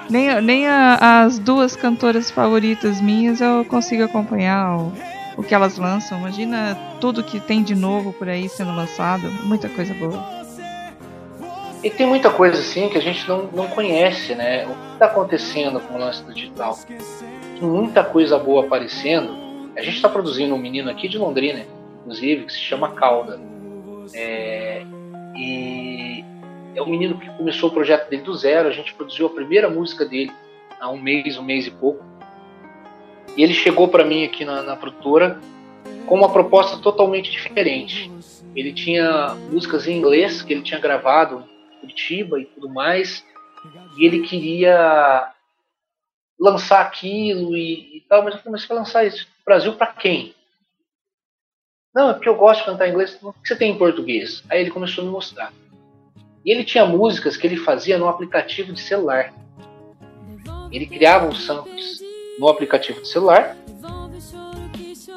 nem 0.09 0.41
nem 0.43 0.69
a, 0.69 1.23
as 1.23 1.39
duas 1.39 1.75
cantoras 1.75 2.31
favoritas 2.31 3.01
minhas 3.01 3.41
eu 3.41 3.65
consigo 3.65 4.05
acompanhar 4.05 4.77
o, 4.77 4.93
o 5.37 5.43
que 5.43 5.55
elas 5.55 5.79
lançam. 5.79 6.19
Imagina 6.19 6.77
tudo 7.01 7.23
que 7.23 7.41
tem 7.41 7.63
de 7.63 7.75
novo 7.75 8.13
por 8.13 8.29
aí 8.29 8.49
sendo 8.49 8.75
lançado. 8.75 9.31
Muita 9.45 9.69
coisa 9.69 9.95
boa. 9.95 10.41
E 11.83 11.89
tem 11.89 12.07
muita 12.07 12.31
coisa 12.31 12.59
assim 12.59 12.89
que 12.91 12.99
a 12.99 13.01
gente 13.01 13.27
não, 13.27 13.45
não 13.53 13.67
conhece, 13.69 14.35
né? 14.35 14.67
O 14.67 14.75
que 14.75 14.93
está 14.93 15.07
acontecendo 15.07 15.81
com 15.81 15.95
o 15.95 15.99
lance 15.99 16.23
do 16.23 16.35
digital? 16.35 16.79
Tem 16.87 17.67
muita 17.67 18.05
coisa 18.05 18.39
boa 18.39 18.67
aparecendo. 18.67 19.35
A 19.75 19.81
gente 19.81 19.97
está 19.97 20.09
produzindo 20.09 20.55
um 20.55 20.59
menino 20.59 20.91
aqui 20.91 21.09
de 21.09 21.17
Londrina, 21.17 21.65
inclusive, 22.01 22.45
que 22.45 22.53
se 22.53 22.61
chama 22.61 22.91
Calda. 22.91 23.41
É, 24.13 24.83
e 25.35 25.70
é 26.75 26.83
um 26.83 26.89
menino 26.89 27.19
que 27.19 27.29
começou 27.37 27.71
o 27.71 27.73
projeto 27.73 28.09
dele 28.09 28.23
do 28.23 28.35
zero. 28.35 28.69
A 28.69 28.73
gente 28.73 28.95
produziu 28.95 29.27
a 29.27 29.31
primeira 29.31 29.69
música 29.69 30.05
dele 30.05 30.33
há 30.79 30.91
um 30.91 31.01
mês, 31.01 31.37
um 31.37 31.43
mês 31.43 31.67
e 31.67 31.71
pouco. 31.71 32.05
E 33.37 33.43
ele 33.43 33.55
chegou 33.55 33.89
para 33.89 34.05
mim 34.05 34.25
aqui 34.25 34.45
na, 34.45 34.63
na 34.63 34.77
produtora 34.77 35.41
com 36.07 36.17
uma 36.17 36.33
proposta 36.33 36.79
totalmente 36.79 37.31
diferente. 37.31 38.11
Ele 38.55 38.73
tinha 38.73 39.35
músicas 39.51 39.87
em 39.87 39.97
inglês 39.97 40.43
que 40.43 40.53
ele 40.53 40.63
tinha 40.63 40.81
gravado 40.81 41.45
em 41.77 41.81
Curitiba 41.81 42.41
e 42.41 42.47
tudo 42.47 42.69
mais, 42.69 43.25
e 43.97 44.05
ele 44.05 44.27
queria 44.27 45.33
lançar 46.39 46.81
aquilo 46.81 47.57
e, 47.57 47.99
e 47.99 48.01
tal, 48.09 48.25
mas 48.25 48.35
eu 48.35 48.51
você 48.51 48.67
vai 48.67 48.79
lançar 48.79 49.07
isso 49.07 49.27
no 49.39 49.45
Brasil 49.45 49.75
para 49.75 49.89
quem? 49.89 50.35
Não, 51.95 52.11
é 52.11 52.15
porque 52.15 52.29
eu 52.29 52.37
gosto 52.37 52.61
de 52.61 52.67
cantar 52.67 52.89
inglês. 52.89 53.19
O 53.23 53.33
que 53.33 53.49
você 53.49 53.57
tem 53.57 53.73
em 53.73 53.79
português? 53.79 54.43
Aí 54.49 54.61
ele 54.61 54.71
começou 54.71 55.03
a 55.03 55.07
me 55.07 55.13
mostrar. 55.13 55.53
E 56.45 56.53
ele 56.53 56.65
tinha 56.65 56.87
músicas 56.87 57.37
que 57.37 57.47
ele 57.47 57.57
fazia 57.57 57.99
no 57.99 58.09
aplicativo 58.09 58.73
de 58.73 58.81
celular. 58.81 59.33
Ele 60.73 60.87
criava 60.87 61.29
os 61.29 61.45
samples 61.45 62.01
no 62.39 62.49
aplicativo 62.49 63.03
de 63.03 63.09
celular, 63.09 63.57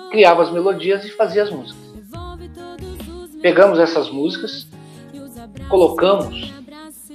criava 0.09 0.43
as 0.43 0.51
melodias 0.51 1.05
e 1.05 1.11
fazia 1.11 1.43
as 1.43 1.49
músicas. 1.49 1.81
Pegamos 3.41 3.79
essas 3.79 4.09
músicas, 4.09 4.67
colocamos 5.69 6.53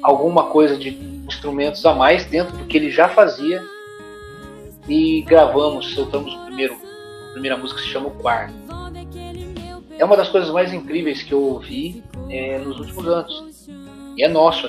alguma 0.02 0.46
coisa 0.46 0.76
de 0.76 0.90
instrumentos 1.26 1.84
a 1.84 1.94
mais 1.94 2.24
dentro 2.24 2.56
do 2.56 2.64
que 2.64 2.76
ele 2.76 2.90
já 2.90 3.08
fazia 3.08 3.62
e 4.88 5.22
gravamos, 5.22 5.92
soltamos 5.94 6.34
o 6.34 6.44
primeiro, 6.46 6.76
a 7.28 7.32
primeira 7.32 7.56
música 7.56 7.80
que 7.80 7.86
se 7.86 7.92
chama 7.92 8.08
O 8.08 8.12
Quarto. 8.12 8.54
é 9.98 10.04
uma 10.04 10.16
das 10.16 10.28
coisas 10.28 10.50
mais 10.50 10.72
incríveis 10.72 11.22
que 11.22 11.32
eu 11.32 11.42
ouvi 11.42 12.02
é, 12.30 12.58
nos 12.58 12.78
últimos 12.78 13.06
anos. 13.06 13.57
E 14.18 14.24
é 14.24 14.28
nosso. 14.28 14.68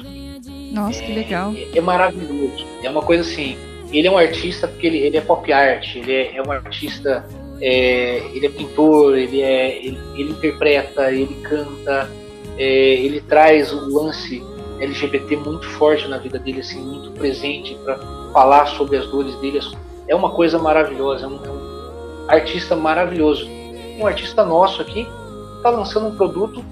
Nossa, 0.72 1.02
é, 1.02 1.06
que 1.06 1.14
legal. 1.14 1.52
É, 1.56 1.78
é, 1.78 1.82
maravilhoso. 1.82 2.66
É 2.84 2.90
uma 2.90 3.02
coisa 3.02 3.24
assim. 3.24 3.58
Ele 3.92 4.08
é 4.08 4.12
um 4.12 4.18
artista 4.18 4.68
porque 4.68 4.86
ele, 4.86 5.00
ele 5.00 5.18
é 5.18 5.22
pop 5.22 5.52
art, 5.52 5.96
ele 5.96 6.14
é, 6.14 6.38
é 6.38 6.44
um 6.44 6.52
artista, 6.52 7.26
é, 7.60 8.22
ele 8.36 8.46
é 8.46 8.50
pintor, 8.50 9.18
ele, 9.18 9.42
é, 9.42 9.84
ele, 9.84 9.98
ele 10.14 10.32
interpreta, 10.32 11.12
ele 11.12 11.34
canta, 11.42 12.08
é, 12.56 12.64
ele 12.64 13.20
traz 13.22 13.74
o 13.74 13.90
lance 13.92 14.44
LGBT 14.80 15.38
muito 15.38 15.68
forte 15.72 16.08
na 16.08 16.20
vida 16.20 16.38
dele, 16.38 16.60
assim, 16.60 16.80
muito 16.80 17.10
presente 17.12 17.76
para 17.84 17.98
falar 18.32 18.68
sobre 18.68 18.98
as 18.98 19.08
dores 19.08 19.36
dele. 19.38 19.60
É 20.08 20.16
uma 20.16 20.30
coisa 20.30 20.60
maravilhosa, 20.60 21.26
é 21.26 21.28
um, 21.28 21.44
é 21.44 21.50
um 21.50 22.30
artista 22.30 22.76
maravilhoso. 22.76 23.50
Um 24.00 24.06
artista 24.06 24.46
nosso 24.46 24.84
aqui 24.84 25.08
está 25.58 25.72
lançando 25.72 26.08
um 26.08 26.16
produto 26.16 26.64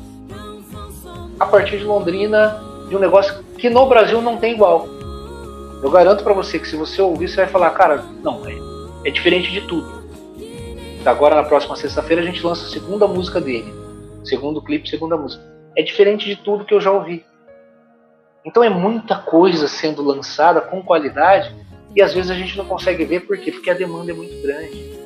a 1.39 1.45
partir 1.45 1.79
de 1.79 1.83
Londrina, 1.83 2.66
de 2.87 2.95
um 2.95 2.99
negócio 2.99 3.43
que 3.57 3.69
no 3.69 3.85
Brasil 3.85 4.21
não 4.21 4.37
tem 4.37 4.53
igual. 4.53 4.87
Eu 5.81 5.91
garanto 5.91 6.23
para 6.23 6.33
você 6.33 6.57
que 6.57 6.67
se 6.67 6.75
você 6.75 7.01
ouvir, 7.01 7.27
você 7.27 7.37
vai 7.37 7.47
falar, 7.47 7.69
cara, 7.71 8.03
não, 8.23 8.45
é, 8.47 8.55
é 9.05 9.11
diferente 9.11 9.51
de 9.51 9.61
tudo. 9.61 9.97
Agora 11.05 11.35
na 11.35 11.43
próxima 11.43 11.75
sexta-feira 11.75 12.21
a 12.21 12.25
gente 12.25 12.45
lança 12.45 12.65
a 12.65 12.69
segunda 12.69 13.07
música 13.07 13.39
dele. 13.39 13.73
Segundo 14.23 14.61
clipe, 14.61 14.89
segunda 14.89 15.15
música. 15.15 15.43
É 15.75 15.83
diferente 15.83 16.25
de 16.25 16.35
tudo 16.35 16.65
que 16.65 16.73
eu 16.73 16.81
já 16.81 16.91
ouvi. 16.91 17.23
Então 18.43 18.63
é 18.63 18.69
muita 18.69 19.15
coisa 19.15 19.67
sendo 19.67 20.01
lançada 20.01 20.59
com 20.61 20.81
qualidade 20.81 21.53
e 21.95 22.01
às 22.01 22.13
vezes 22.13 22.31
a 22.31 22.35
gente 22.35 22.57
não 22.57 22.65
consegue 22.65 23.05
ver 23.05 23.21
por 23.21 23.37
quê? 23.37 23.51
Porque 23.51 23.69
a 23.69 23.73
demanda 23.73 24.11
é 24.11 24.15
muito 24.15 24.41
grande. 24.41 24.97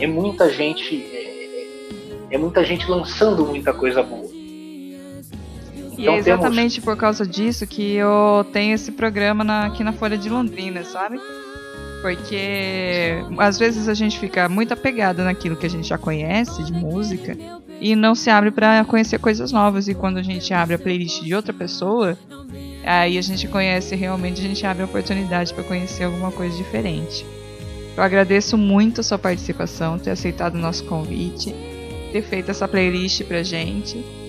É 0.00 0.06
muita 0.06 0.48
gente, 0.48 1.04
é, 1.12 2.34
é 2.34 2.38
muita 2.38 2.64
gente 2.64 2.90
lançando 2.90 3.46
muita 3.46 3.72
coisa 3.72 4.02
boa. 4.02 4.41
E 5.96 6.02
é 6.02 6.04
então, 6.04 6.16
exatamente 6.16 6.80
temos... 6.80 6.84
por 6.84 6.96
causa 6.96 7.26
disso 7.26 7.66
que 7.66 7.94
eu 7.94 8.46
tenho 8.52 8.74
esse 8.74 8.92
programa 8.92 9.44
na, 9.44 9.66
aqui 9.66 9.84
na 9.84 9.92
Folha 9.92 10.16
de 10.16 10.28
Londrina, 10.28 10.84
sabe? 10.84 11.20
Porque 12.00 13.22
às 13.38 13.58
vezes 13.58 13.88
a 13.88 13.94
gente 13.94 14.18
fica 14.18 14.48
muito 14.48 14.74
apegado 14.74 15.22
naquilo 15.22 15.56
que 15.56 15.66
a 15.66 15.70
gente 15.70 15.88
já 15.88 15.96
conhece 15.96 16.64
de 16.64 16.72
música 16.72 17.36
e 17.80 17.94
não 17.94 18.14
se 18.14 18.28
abre 18.28 18.50
para 18.50 18.84
conhecer 18.84 19.18
coisas 19.18 19.52
novas. 19.52 19.86
E 19.86 19.94
quando 19.94 20.18
a 20.18 20.22
gente 20.22 20.52
abre 20.52 20.74
a 20.74 20.78
playlist 20.78 21.22
de 21.22 21.34
outra 21.34 21.52
pessoa, 21.52 22.18
aí 22.84 23.16
a 23.16 23.22
gente 23.22 23.46
conhece 23.46 23.94
realmente, 23.94 24.40
a 24.40 24.44
gente 24.44 24.66
abre 24.66 24.82
a 24.82 24.86
oportunidade 24.86 25.54
para 25.54 25.62
conhecer 25.62 26.04
alguma 26.04 26.32
coisa 26.32 26.56
diferente. 26.56 27.24
Eu 27.96 28.02
agradeço 28.02 28.56
muito 28.56 29.00
a 29.00 29.04
sua 29.04 29.18
participação, 29.18 29.98
ter 29.98 30.10
aceitado 30.10 30.54
o 30.54 30.58
nosso 30.58 30.84
convite, 30.84 31.54
ter 32.10 32.22
feito 32.22 32.50
essa 32.50 32.66
playlist 32.66 33.22
pra 33.24 33.42
gente. 33.42 34.21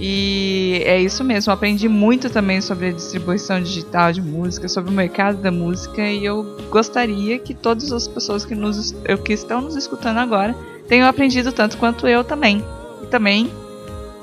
E 0.00 0.80
é 0.84 1.00
isso 1.00 1.24
mesmo, 1.24 1.52
aprendi 1.52 1.88
muito 1.88 2.30
também 2.30 2.60
sobre 2.60 2.86
a 2.86 2.92
distribuição 2.92 3.60
digital 3.60 4.12
de 4.12 4.22
música, 4.22 4.68
sobre 4.68 4.90
o 4.90 4.94
mercado 4.94 5.38
da 5.38 5.50
música 5.50 6.00
e 6.00 6.24
eu 6.24 6.44
gostaria 6.70 7.38
que 7.38 7.52
todas 7.52 7.90
as 7.92 8.06
pessoas 8.06 8.44
que, 8.44 8.54
nos, 8.54 8.94
que 9.24 9.32
estão 9.32 9.60
nos 9.60 9.74
escutando 9.74 10.18
agora 10.18 10.54
tenham 10.86 11.08
aprendido 11.08 11.50
tanto 11.52 11.76
quanto 11.78 12.06
eu 12.06 12.22
também. 12.22 12.64
E 13.02 13.06
também 13.06 13.50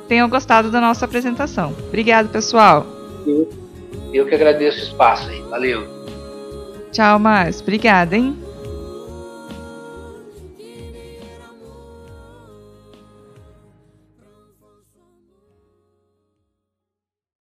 tenham 0.07 0.30
gostado 0.30 0.71
da 0.71 0.80
nossa 0.80 1.03
apresentação. 1.03 1.76
Obrigado, 1.88 2.30
pessoal. 2.30 2.86
Eu, 3.28 3.49
eu 4.13 4.26
que 4.26 4.34
agradeço 4.34 4.80
o 4.80 4.84
espaço 4.84 5.30
aí. 5.30 5.41
Valeu. 5.49 5.86
Tchau, 6.91 7.19
Márcio. 7.19 7.63
Obrigada, 7.63 8.15
hein? 8.15 8.44